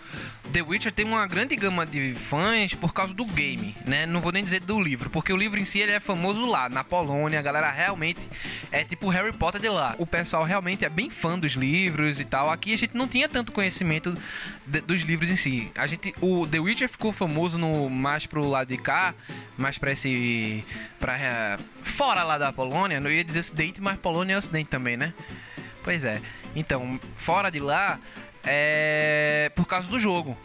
The 0.53 0.61
Witcher 0.61 0.91
tem 0.91 1.05
uma 1.05 1.25
grande 1.27 1.55
gama 1.55 1.85
de 1.85 2.13
fãs 2.15 2.73
por 2.75 2.93
causa 2.93 3.13
do 3.13 3.25
game, 3.25 3.75
né? 3.85 4.05
Não 4.05 4.21
vou 4.21 4.31
nem 4.31 4.43
dizer 4.43 4.59
do 4.61 4.79
livro, 4.79 5.09
porque 5.09 5.31
o 5.33 5.37
livro 5.37 5.59
em 5.59 5.65
si 5.65 5.79
ele 5.79 5.91
é 5.91 5.99
famoso 5.99 6.45
lá 6.45 6.69
na 6.69 6.83
Polônia, 6.83 7.39
a 7.39 7.41
galera 7.41 7.69
realmente 7.71 8.27
é 8.71 8.83
tipo 8.83 9.09
Harry 9.09 9.31
Potter 9.33 9.59
de 9.61 9.69
lá. 9.69 9.95
O 9.97 10.05
pessoal 10.05 10.40
realmente 10.43 10.84
é 10.86 10.89
bem 10.89 11.10
fã 11.10 11.38
dos 11.38 11.54
livros 11.54 12.19
e 12.19 12.25
tal. 12.25 12.49
Aqui 12.49 12.73
a 12.73 12.77
gente 12.77 12.95
não 12.95 13.08
tinha 13.08 13.27
tanto 13.30 13.51
conhecimento 13.51 14.13
de- 14.65 14.82
dos 14.82 15.01
livros 15.01 15.30
em 15.30 15.36
si. 15.36 15.71
A 15.75 15.88
gente, 15.88 16.13
o 16.21 16.47
The 16.47 16.60
Witcher 16.60 16.89
ficou 16.89 17.12
famoso 17.12 17.58
no 17.58 17.89
mais 17.89 18.25
pro 18.25 18.47
lado 18.47 18.67
de 18.67 18.77
cá, 18.77 19.13
mais 19.58 19.77
pra 19.77 19.91
esse 19.91 20.63
para 20.99 21.58
fora 21.84 22.23
lá 22.23 22.38
da 22.38 22.51
Polônia. 22.54 22.99
Não 22.99 23.10
ia 23.10 23.23
dizer 23.23 23.39
Ocidente, 23.39 23.82
mas 23.82 23.97
Polônia 23.97 24.34
é 24.36 24.38
Ocidente 24.38 24.69
também, 24.69 24.97
né? 24.97 25.13
Pois 25.84 26.06
é. 26.06 26.21
Então, 26.56 26.99
fora 27.15 27.49
de 27.49 27.60
lá 27.60 27.99
é 28.45 29.51
por 29.56 29.65
causa 29.65 29.88
do 29.88 29.99
jogo. 29.99 30.38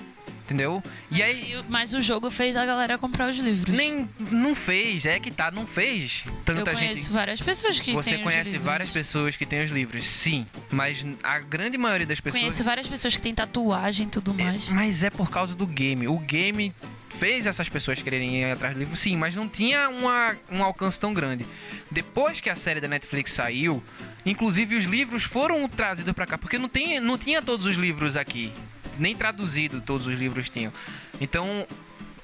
Entendeu? 0.47 0.81
E 1.11 1.21
aí 1.25 1.61
Mas 1.69 1.93
o 1.93 2.01
jogo 2.01 2.31
fez 2.31 2.55
a 2.55 2.65
galera 2.65 2.97
comprar 2.97 3.29
os 3.29 3.37
livros. 3.37 3.75
nem 3.75 4.09
não 4.31 4.55
fez, 4.55 5.05
é 5.05 5.19
que 5.19 5.33
tá, 5.33 5.51
não 5.51 5.67
fez 5.67 6.23
eu 6.25 6.33
tanta 6.45 6.73
conheço 6.73 7.01
gente 7.01 7.11
várias 7.11 7.41
pessoas 7.41 7.81
que 7.81 7.93
você 7.93 8.19
conhece 8.19 8.57
várias 8.57 8.91
pessoas 8.91 9.35
que 9.35 9.45
têm 9.45 9.65
os 9.65 9.73
livros, 9.73 10.05
sim, 10.05 10.47
mas 10.71 11.05
a 11.25 11.41
grande 11.41 11.77
maioria 11.77 12.07
das 12.07 12.21
pessoas 12.21 12.41
Conheço 12.41 12.63
várias 12.63 12.87
pessoas 12.87 13.17
que 13.17 13.23
têm 13.23 13.35
tatuagem 13.35 14.07
e 14.07 14.11
tudo 14.11 14.33
mais. 14.33 14.71
É, 14.71 14.73
mas 14.73 15.03
é 15.03 15.11
por 15.11 15.29
causa 15.31 15.53
do 15.53 15.67
game. 15.67 16.07
O 16.07 16.19
game 16.19 16.73
fez 17.19 17.47
essas 17.47 17.69
pessoas 17.69 18.01
quererem 18.01 18.43
ir 18.43 18.53
atrás 18.53 18.75
do 18.75 18.79
livro, 18.79 18.97
sim, 18.97 19.17
mas 19.17 19.35
não 19.35 19.49
tinha 19.49 19.89
uma, 19.89 20.37
um 20.51 20.63
alcance 20.63 21.01
tão 21.01 21.13
grande. 21.13 21.45
Depois 21.91 22.41
que 22.41 22.49
a 22.49 22.55
série 22.55 22.81
da 22.81 22.87
Netflix 22.87 23.33
saiu, 23.33 23.83
inclusive 24.25 24.77
os 24.77 24.85
livros 24.85 25.25
foram 25.25 25.67
trazidos 25.69 26.13
pra 26.13 26.27
cá, 26.27 26.39
porque 26.39 26.59
não, 26.59 26.69
tem, 26.69 27.01
não 27.01 27.19
tinha 27.19 27.43
todos 27.43 27.67
os 27.67 27.77
livros 27.77 28.17
aqui. 28.17 28.53
Nem 28.99 29.15
traduzido 29.15 29.81
todos 29.81 30.07
os 30.07 30.19
livros 30.19 30.49
tinham. 30.51 30.73
Então, 31.21 31.67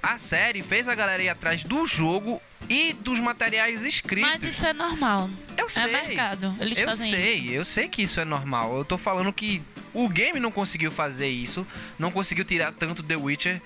a 0.02 0.18
série 0.18 0.62
fez 0.62 0.88
a 0.88 0.94
galera 0.94 1.22
ir 1.22 1.28
atrás 1.28 1.62
do 1.62 1.86
jogo 1.86 2.40
e 2.68 2.92
dos 2.92 3.20
materiais 3.20 3.84
escritos. 3.84 4.30
Mas 4.30 4.42
isso 4.42 4.66
é 4.66 4.72
normal. 4.72 5.28
eu 5.56 5.68
sei. 5.68 5.82
É 5.84 5.86
mercado. 6.06 6.56
Eles 6.60 6.78
Eu 6.78 6.88
fazem 6.88 7.10
sei, 7.10 7.34
isso. 7.38 7.52
eu 7.52 7.64
sei 7.64 7.88
que 7.88 8.02
isso 8.02 8.20
é 8.20 8.24
normal. 8.24 8.76
Eu 8.76 8.84
tô 8.84 8.96
falando 8.98 9.32
que 9.32 9.62
o 9.94 10.08
game 10.08 10.40
não 10.40 10.50
conseguiu 10.50 10.90
fazer 10.90 11.28
isso, 11.28 11.66
não 11.98 12.10
conseguiu 12.10 12.44
tirar 12.44 12.72
tanto 12.72 13.02
The 13.02 13.16
Witcher 13.16 13.60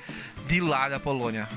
de 0.46 0.60
lá 0.60 0.88
da 0.88 0.98
Polônia. 1.00 1.48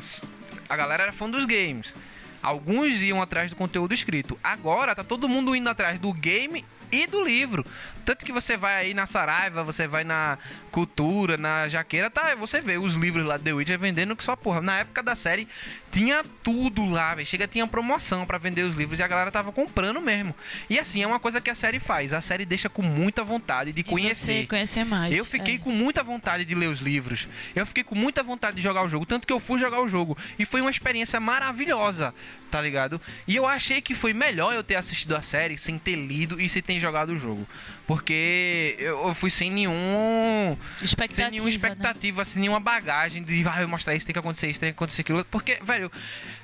A 0.68 0.76
galera 0.76 1.04
era 1.04 1.12
fã 1.12 1.30
dos 1.30 1.46
games. 1.46 1.94
Alguns 2.42 3.02
iam 3.02 3.22
atrás 3.22 3.50
do 3.50 3.56
conteúdo 3.58 3.94
escrito. 3.94 4.40
Agora 4.44 4.96
tá 4.96 5.04
todo 5.04 5.28
mundo 5.28 5.56
indo 5.56 5.68
atrás 5.70 6.00
do 6.00 6.14
game 6.14 6.64
e 6.92 7.08
do 7.08 7.24
livro. 7.24 7.66
Tanto 8.10 8.26
que 8.26 8.32
você 8.32 8.58
vai 8.58 8.76
aí 8.76 8.94
na 8.94 9.06
Saraiva, 9.06 9.64
você 9.64 9.88
vai 9.88 10.04
na 10.04 10.40
Cultura, 10.72 11.38
na 11.38 11.68
Jaqueira, 11.68 12.10
tá? 12.10 12.34
Você 12.34 12.60
vê 12.60 12.78
os 12.78 12.96
livros 12.96 13.24
lá 13.24 13.38
de 13.38 13.44
The 13.44 13.54
Witcher 13.54 13.78
vendendo 13.78 14.16
que 14.16 14.24
só 14.24 14.36
porra. 14.36 14.62
Na 14.62 14.80
época 14.80 15.04
da 15.04 15.16
série 15.16 15.48
tinha 15.92 16.24
tudo 16.44 16.90
lá, 16.90 17.14
velho. 17.14 17.28
Chega, 17.28 17.48
tinha 17.48 17.68
promoção 17.68 18.26
pra 18.26 18.40
vender 18.40 18.64
os 18.64 18.76
livros 18.76 19.00
e 19.00 19.04
a 19.04 19.08
galera 19.08 19.32
tava 19.32 19.52
comprando 19.52 20.02
mesmo. 20.02 20.34
E 20.68 20.80
assim, 20.80 21.04
é 21.04 21.08
uma 21.08 21.20
coisa 21.20 21.40
que 21.40 21.52
a 21.52 21.56
série 21.56 21.80
faz. 21.80 22.12
A 22.12 22.20
série 22.20 22.46
deixa 22.46 22.68
com 22.68 22.82
muita 22.82 23.24
vontade 23.24 23.72
de 23.72 23.84
De 23.84 23.90
conhecer. 23.90 24.48
Conhecer 24.48 24.84
mais. 24.84 25.14
Eu 25.14 25.24
fiquei 25.24 25.56
é. 25.56 25.58
com 25.60 25.72
muita 25.72 26.02
vontade 26.02 26.46
de 26.46 26.56
ler 26.56 26.68
os 26.68 26.80
livros. 26.80 27.28
Eu 27.56 27.66
fiquei 27.66 27.84
com 27.84 27.94
muita 27.94 28.24
vontade 28.24 28.56
de 28.56 28.62
jogar 28.64 28.84
o 28.84 28.90
jogo. 28.90 29.06
Tanto 29.06 29.28
que 29.28 29.34
eu 29.34 29.40
fui 29.40 29.60
jogar 29.60 29.82
o 29.82 29.88
jogo. 29.88 30.18
E 30.40 30.46
foi 30.46 30.62
uma 30.62 30.72
experiência 30.72 31.20
maravilhosa, 31.20 32.12
tá 32.50 32.60
ligado? 32.60 33.00
E 33.28 33.36
eu 33.36 33.46
achei 33.46 33.82
que 33.82 33.94
foi 33.94 34.14
melhor 34.14 34.54
eu 34.54 34.64
ter 34.64 34.76
assistido 34.76 35.16
a 35.16 35.22
série 35.22 35.60
sem 35.60 35.78
ter 35.78 35.96
lido 35.96 36.42
e 36.42 36.50
sem 36.50 36.62
ter 36.62 36.79
jogado 36.80 37.14
o 37.14 37.18
jogo. 37.18 37.48
Porque 37.90 38.76
eu 38.78 39.16
fui 39.16 39.32
sem 39.32 39.50
nenhum. 39.50 40.56
Expectativa, 40.80 41.16
sem 41.24 41.32
nenhuma 41.32 41.46
né? 41.46 41.56
expectativa, 41.56 42.24
sem 42.24 42.40
nenhuma 42.42 42.60
bagagem 42.60 43.24
de 43.24 43.42
vai 43.42 43.66
mostrar 43.66 43.96
isso, 43.96 44.06
tem 44.06 44.14
que 44.14 44.20
acontecer 44.20 44.48
isso, 44.48 44.60
tem 44.60 44.70
que 44.70 44.76
acontecer 44.76 45.02
aquilo. 45.02 45.26
Porque, 45.26 45.58
velho, 45.64 45.92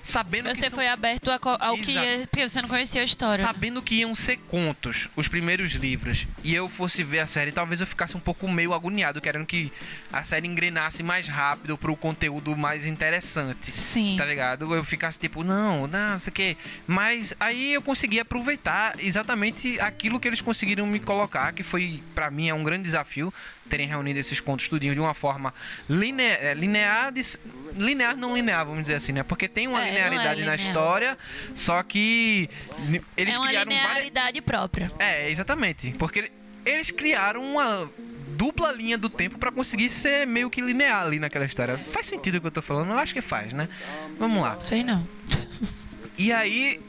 sabendo 0.02 0.50
que 0.50 0.56
Você 0.56 0.70
são- 0.72 0.78
foi 0.80 0.88
aberto 0.88 1.30
a 1.30 1.38
co- 1.38 1.56
ao 1.60 1.78
que 1.78 1.92
ia, 1.92 2.28
porque 2.32 2.50
você 2.50 2.64
não 2.64 2.68
conhecia 2.70 3.00
a 3.00 3.04
história. 3.04 3.38
Sabendo 3.46 3.80
que 3.84 3.94
iam 3.94 4.16
ser 4.16 4.38
contos, 4.48 5.08
os 5.16 5.28
primeiros 5.28 5.74
livros, 5.74 6.26
e 6.44 6.52
eu 6.56 6.68
fosse 6.68 7.04
ver 7.04 7.20
a 7.20 7.28
série, 7.28 7.52
talvez 7.52 7.80
eu 7.80 7.86
ficasse 7.86 8.18
um 8.18 8.20
pouco 8.20 8.50
meio 8.50 8.74
agoniado, 8.74 9.22
querendo 9.22 9.46
que 9.46 9.72
a 10.12 10.24
série 10.24 10.48
engrenasse 10.48 11.04
mais 11.04 11.28
rápido 11.28 11.78
pro 11.78 11.96
conteúdo 11.96 12.58
mais 12.58 12.88
interessante. 12.88 13.72
Sim. 13.72 14.16
Tá 14.18 14.26
ligado? 14.26 14.74
Eu 14.74 14.84
ficasse 14.84 15.20
tipo, 15.20 15.44
não, 15.44 15.86
não, 15.86 16.10
não 16.14 16.20
sei 16.20 16.32
o 16.32 16.34
quê. 16.34 16.58
Mas 16.88 17.36
aí 17.40 17.74
eu 17.76 17.84
consegui 17.84 18.20
aproveitar 18.20 18.96
exatamente 18.98 19.80
aquilo 19.80 20.20
que 20.20 20.28
eles 20.28 20.42
conseguiram 20.42 20.88
me 20.88 21.00
colocar, 21.00 21.35
que 21.54 21.64
foi, 21.64 22.02
pra 22.14 22.30
mim, 22.32 22.50
é 22.50 22.54
um 22.54 22.64
grande 22.64 22.84
desafio 22.84 23.34
terem 23.70 23.88
reunido 23.88 24.20
esses 24.20 24.40
contos 24.40 24.68
tudinho 24.68 24.94
de 24.94 25.00
uma 25.00 25.14
forma 25.14 25.54
é, 25.90 26.54
linear, 26.54 27.12
de- 27.12 27.40
linear, 27.76 28.16
não 28.16 28.36
linear, 28.36 28.66
vamos 28.66 28.82
dizer 28.84 28.96
assim, 28.96 29.12
né? 29.12 29.24
Porque 29.24 29.48
tem 29.48 29.68
uma 29.68 29.84
É, 29.84 29.88
é 29.88 29.90
linearidade 29.92 30.26
na 30.42 30.56
linear. 30.56 30.56
história, 30.56 31.18
só 31.56 31.82
que 31.84 32.50
eles 33.18 33.36
é 33.36 33.40
uma 33.40 33.48
criaram 33.48 33.72
várias. 33.72 33.86
linearidade 33.88 34.42
própria. 34.42 34.92
É, 35.00 35.30
exatamente. 35.30 35.92
Porque 35.98 36.20
ele- 36.20 36.32
eles 36.66 36.92
criaram 36.92 37.44
uma 37.44 37.90
dupla 38.30 38.72
linha 38.72 38.98
do 38.98 39.10
tempo 39.10 39.38
pra 39.40 39.52
conseguir 39.52 39.90
ser 39.90 40.28
meio 40.28 40.50
que 40.50 40.60
linear 40.62 41.04
ali 41.06 41.20
naquela 41.20 41.46
história. 41.46 41.78
Faz 41.78 42.06
sentido 42.08 42.36
o 42.36 42.42
que 42.42 42.48
eu 42.48 42.52
tô 42.52 42.62
falando? 42.62 42.92
Eu 42.92 42.98
acho 43.00 43.14
que 43.14 43.22
faz, 43.22 43.54
né? 43.54 43.68
Vamos 44.20 44.42
lá. 44.42 44.58
Sei 44.62 44.84
não. 44.84 45.08
E 46.18 46.32
aí, 46.34 46.80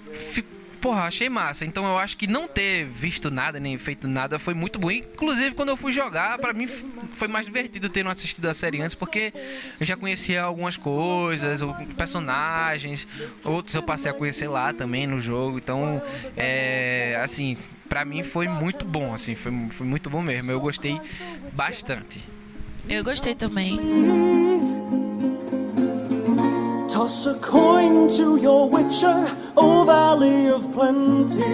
porra, 0.87 1.03
achei 1.03 1.29
massa. 1.29 1.65
Então 1.67 1.85
eu 1.85 1.99
acho 1.99 2.17
que 2.17 2.29
não 2.29 2.47
ter 2.47 2.85
visto 2.85 3.29
nada, 3.29 3.59
nem 3.59 3.77
feito 3.77 4.07
nada, 4.07 4.39
foi 4.39 4.55
muito 4.55 4.79
bom. 4.79 4.89
Inclusive, 4.89 5.53
quando 5.53 5.71
eu 5.71 5.77
fui 5.77 5.91
jogar, 5.91 6.39
pra 6.39 6.53
mim 6.53 6.69
foi 6.69 7.27
mais 7.27 7.45
divertido 7.45 7.89
ter 7.89 8.05
não 8.05 8.11
assistido 8.13 8.47
a 8.47 8.55
série 8.55 8.81
antes, 8.81 8.95
porque 8.95 9.33
eu 9.81 9.85
já 9.85 9.97
conhecia 9.97 10.45
algumas 10.45 10.77
coisas, 10.77 11.61
personagens, 11.97 13.05
outros 13.43 13.75
eu 13.75 13.83
passei 13.83 14.13
a 14.13 14.15
conhecer 14.15 14.47
lá 14.47 14.73
também 14.73 15.09
no 15.09 15.19
jogo. 15.19 15.59
Então, 15.59 16.01
é. 16.37 17.19
Assim, 17.21 17.59
pra 17.89 18.05
mim 18.05 18.23
foi 18.23 18.47
muito 18.47 18.85
bom, 18.85 19.13
assim, 19.13 19.35
foi, 19.35 19.53
foi 19.71 19.87
muito 19.87 20.09
bom 20.09 20.23
mesmo. 20.23 20.53
Eu 20.53 20.61
gostei 20.61 21.01
bastante. 21.53 22.25
Eu 22.89 23.03
gostei 23.03 23.35
também. 23.35 23.77
Toss 26.97 27.27
a 27.27 27.35
coin 27.41 28.09
to 28.09 28.39
your 28.39 28.71
witcher, 28.71 29.29
O 29.55 29.85
Valley 29.85 30.51
of 30.51 30.67
Plenty, 30.73 31.45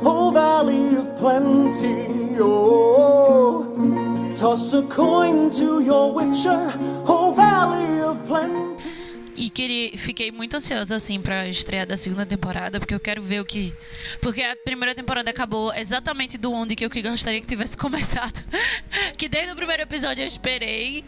O 0.00 0.30
Valley 0.30 0.96
of 0.96 1.18
Plenty, 1.18 2.38
oh. 2.40 3.66
Toss 4.36 4.72
a 4.72 4.82
coin 4.82 5.50
to 5.50 5.80
your 5.80 6.14
witcher, 6.14 6.70
O 7.04 7.34
Valley 7.34 8.00
of 8.00 8.16
Plenty. 8.28 8.88
E 9.34 9.50
queria, 9.50 9.98
fiquei 9.98 10.30
muito 10.30 10.56
ansiosa, 10.56 10.94
assim, 10.94 11.20
pra 11.20 11.48
estreia 11.48 11.84
da 11.84 11.96
segunda 11.96 12.24
temporada, 12.24 12.78
porque 12.78 12.94
eu 12.94 13.00
quero 13.00 13.22
ver 13.22 13.40
o 13.40 13.44
que. 13.44 13.74
Porque 14.20 14.40
a 14.40 14.54
primeira 14.54 14.94
temporada 14.94 15.28
acabou 15.28 15.74
exatamente 15.74 16.38
do 16.38 16.52
onde 16.52 16.76
que 16.76 16.84
eu 16.84 16.90
gostaria 17.02 17.40
que 17.40 17.46
tivesse 17.48 17.74
começado. 17.76 18.40
que 19.18 19.28
desde 19.28 19.50
o 19.50 19.56
primeiro 19.56 19.82
episódio 19.82 20.22
eu 20.22 20.28
esperei. 20.28 21.04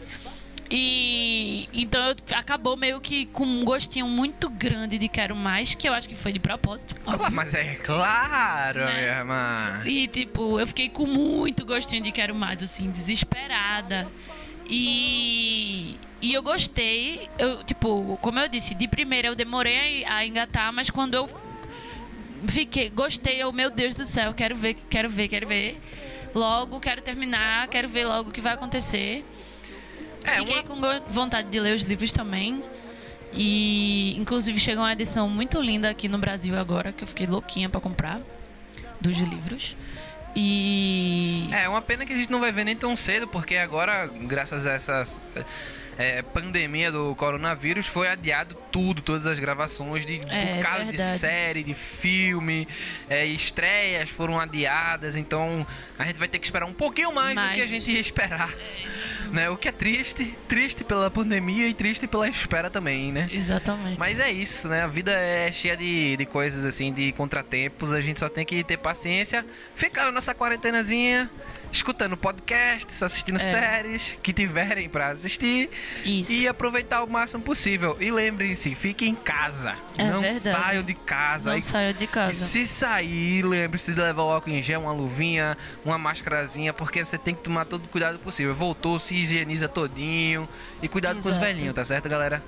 E 0.69 1.69
então 1.73 2.01
eu- 2.09 2.15
acabou 2.35 2.75
meio 2.75 2.99
que 2.99 3.27
com 3.27 3.45
um 3.45 3.63
gostinho 3.63 4.07
muito 4.07 4.49
grande 4.49 4.97
de 4.97 5.07
quero 5.07 5.35
mais, 5.35 5.75
que 5.75 5.87
eu 5.87 5.93
acho 5.93 6.09
que 6.09 6.15
foi 6.15 6.33
de 6.33 6.39
propósito. 6.39 6.95
óbvio. 7.05 7.31
Mas 7.31 7.53
é 7.53 7.75
claro, 7.75 8.79
Né? 8.85 8.93
minha 8.93 9.17
irmã. 9.19 9.81
E, 9.85 10.07
tipo, 10.07 10.59
eu 10.59 10.65
fiquei 10.67 10.89
com 10.89 11.05
muito 11.05 11.65
gostinho 11.65 12.01
de 12.01 12.11
quero 12.11 12.33
mais, 12.33 12.63
assim, 12.63 12.89
desesperada. 12.89 14.07
E, 14.67 15.95
e 16.21 16.33
eu 16.33 16.41
gostei. 16.41 17.29
Eu, 17.37 17.63
tipo, 17.63 18.17
como 18.21 18.39
eu 18.39 18.47
disse, 18.47 18.73
de 18.73 18.87
primeira 18.87 19.27
eu 19.27 19.35
demorei 19.35 20.03
a, 20.05 20.15
a 20.17 20.25
engatar, 20.25 20.73
mas 20.73 20.89
quando 20.89 21.13
eu 21.13 21.29
fiquei, 22.47 22.89
gostei, 22.89 23.41
eu, 23.41 23.51
meu 23.53 23.69
Deus 23.69 23.93
do 23.93 24.03
céu, 24.05 24.33
quero 24.33 24.55
ver, 24.55 24.75
quero 24.89 25.09
ver, 25.09 25.27
quero 25.27 25.47
ver. 25.47 25.79
logo, 26.33 26.79
quero 26.79 27.01
terminar, 27.01 27.67
quero 27.69 27.87
ver 27.87 28.05
logo 28.05 28.29
o 28.29 28.33
que 28.33 28.41
vai 28.41 28.53
acontecer. 28.53 29.23
É, 30.25 30.39
Fiquei 30.39 30.61
uma- 30.69 30.99
com 30.99 31.11
vontade 31.11 31.47
de 31.49 31.59
ler 31.59 31.75
os 31.75 31.81
livros 31.83 32.11
também. 32.11 32.63
E 33.33 34.15
inclusive 34.17 34.59
chegou 34.59 34.83
uma 34.83 34.93
edição 34.93 35.27
muito 35.29 35.59
linda 35.61 35.89
aqui 35.89 36.07
no 36.07 36.17
Brasil 36.17 36.57
agora, 36.57 36.91
que 36.93 37.03
eu 37.03 37.07
fiquei 37.07 37.27
louquinha 37.27 37.67
pra 37.69 37.81
comprar 37.81 38.21
dos 39.01 39.17
livros. 39.17 39.75
E 40.35 41.47
É, 41.51 41.67
uma 41.67 41.81
pena 41.81 42.05
que 42.05 42.13
a 42.13 42.15
gente 42.17 42.31
não 42.31 42.39
vai 42.39 42.51
ver 42.51 42.63
nem 42.65 42.75
tão 42.75 42.95
cedo, 42.95 43.27
porque 43.27 43.55
agora, 43.55 44.07
graças 44.07 44.65
a 44.67 44.71
essas 44.73 45.21
é, 45.97 46.21
pandemia 46.21 46.91
do 46.91 47.15
coronavírus, 47.15 47.87
foi 47.87 48.07
adiado 48.07 48.55
tudo, 48.71 49.01
todas 49.01 49.25
as 49.27 49.39
gravações 49.39 50.05
de 50.05 50.21
É, 50.29 50.53
um 50.53 50.55
bocado 50.57 50.91
de 50.91 50.97
série, 50.97 51.63
de 51.63 51.73
filme, 51.73 52.67
é, 53.09 53.25
estreias 53.25 54.09
foram 54.09 54.39
adiadas, 54.39 55.15
então 55.15 55.65
a 55.97 56.03
gente 56.03 56.17
vai 56.17 56.27
ter 56.27 56.39
que 56.39 56.45
esperar 56.45 56.65
um 56.65 56.73
pouquinho 56.73 57.13
mais, 57.13 57.35
do 57.35 57.41
Mais. 57.41 57.55
que 57.55 57.61
a 57.61 57.67
gente 57.67 57.89
ia 57.89 57.99
esperar. 57.99 58.53
né? 59.31 59.49
O 59.49 59.57
que 59.57 59.67
é 59.67 59.71
triste, 59.71 60.37
triste 60.47 60.83
pela 60.83 61.09
pandemia 61.09 61.67
e 61.67 61.73
triste 61.73 62.07
pela 62.07 62.27
espera 62.27 62.69
também, 62.69 63.11
né? 63.11 63.29
exatamente. 63.31 63.97
Mas 63.97 64.19
é 64.19 64.31
isso, 64.31 64.67
né? 64.67 64.81
A 64.83 64.87
vida 64.87 65.11
é 65.11 65.51
cheia 65.51 65.75
de, 65.77 66.17
de 66.17 66.25
coisas 66.25 66.65
assim, 66.65 66.91
de 66.93 67.11
contratempos. 67.13 67.91
A 67.93 68.01
gente 68.01 68.19
só 68.19 68.29
tem 68.29 68.45
que 68.45 68.63
ter 68.63 68.77
paciência, 68.77 69.45
ficar 69.75 70.05
na 70.05 70.11
nossa 70.11 70.33
quarentenazinha, 70.33 71.29
escutando 71.75 72.15
podcasts, 72.17 73.01
assistindo 73.03 73.35
É. 73.35 73.39
séries 73.39 74.17
que 74.23 74.31
tiverem 74.33 74.87
pra 74.89 75.09
assistir 75.09 75.69
Isso. 76.03 76.31
e 76.31 76.47
aproveitar 76.47 77.03
o 77.03 77.09
máximo 77.09 77.43
possível. 77.43 77.97
E 77.99 78.09
lembrem-se, 78.11 78.73
fiquem 78.75 79.09
em 79.09 79.15
casa. 79.15 79.75
É 79.97 80.09
não 80.09 80.21
verdade. 80.21 80.41
saiam 80.63 80.83
de 80.83 80.93
casa. 80.93 81.51
Não 81.51 81.57
E- 81.57 81.61
saiu 81.61 81.93
de 81.93 82.03
e 82.03 82.07
casa. 82.07 82.33
se 82.45 82.65
sair, 82.65 83.43
lembre-se 83.43 83.93
de 83.93 83.99
levar 84.01 84.23
o 84.23 84.31
álcool 84.31 84.49
em 84.51 84.61
gel, 84.61 84.81
uma 84.81 84.91
luvinha, 84.93 85.57
uma 85.83 85.97
máscarazinha, 85.97 86.73
porque 86.73 87.03
você 87.03 87.17
tem 87.17 87.35
que 87.35 87.41
tomar 87.41 87.65
todo 87.65 87.85
o 87.85 87.87
cuidado 87.89 88.17
possível. 88.19 88.55
Voltou, 88.55 88.97
se 88.99 89.15
higieniza 89.15 89.67
todinho 89.67 90.47
e 90.81 90.87
cuidado 90.87 91.15
com 91.21 91.29
os 91.29 91.35
Exato. 91.35 91.45
velhinhos, 91.45 91.73
tá 91.75 91.83
certo, 91.85 92.07
galera? 92.09 92.43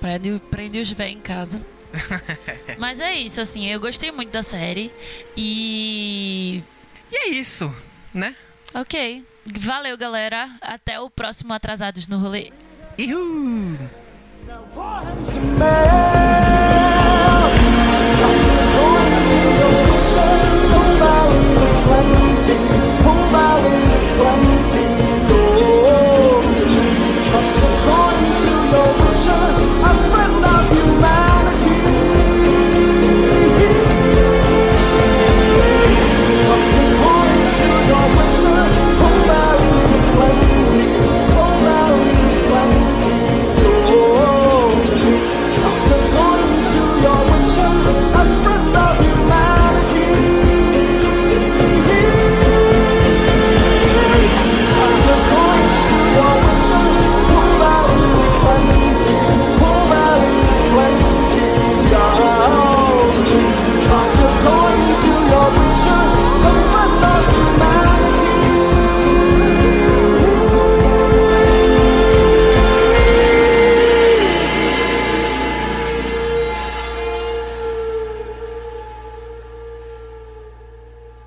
Prende, 0.00 0.40
prende 0.50 0.78
os 0.80 0.90
véi 0.92 1.12
em 1.12 1.20
casa. 1.20 1.60
Mas 2.78 3.00
é 3.00 3.14
isso, 3.14 3.40
assim, 3.40 3.66
eu 3.70 3.80
gostei 3.80 4.10
muito 4.12 4.30
da 4.30 4.42
série. 4.42 4.92
E. 5.36 6.62
E 7.10 7.16
é 7.16 7.28
isso, 7.28 7.74
né? 8.12 8.34
Ok. 8.74 9.24
Valeu, 9.46 9.96
galera. 9.96 10.50
Até 10.60 11.00
o 11.00 11.08
próximo 11.08 11.52
Atrasados 11.52 12.08
no 12.08 12.18
Rolê. 12.18 12.52
Ihu! 12.98 13.78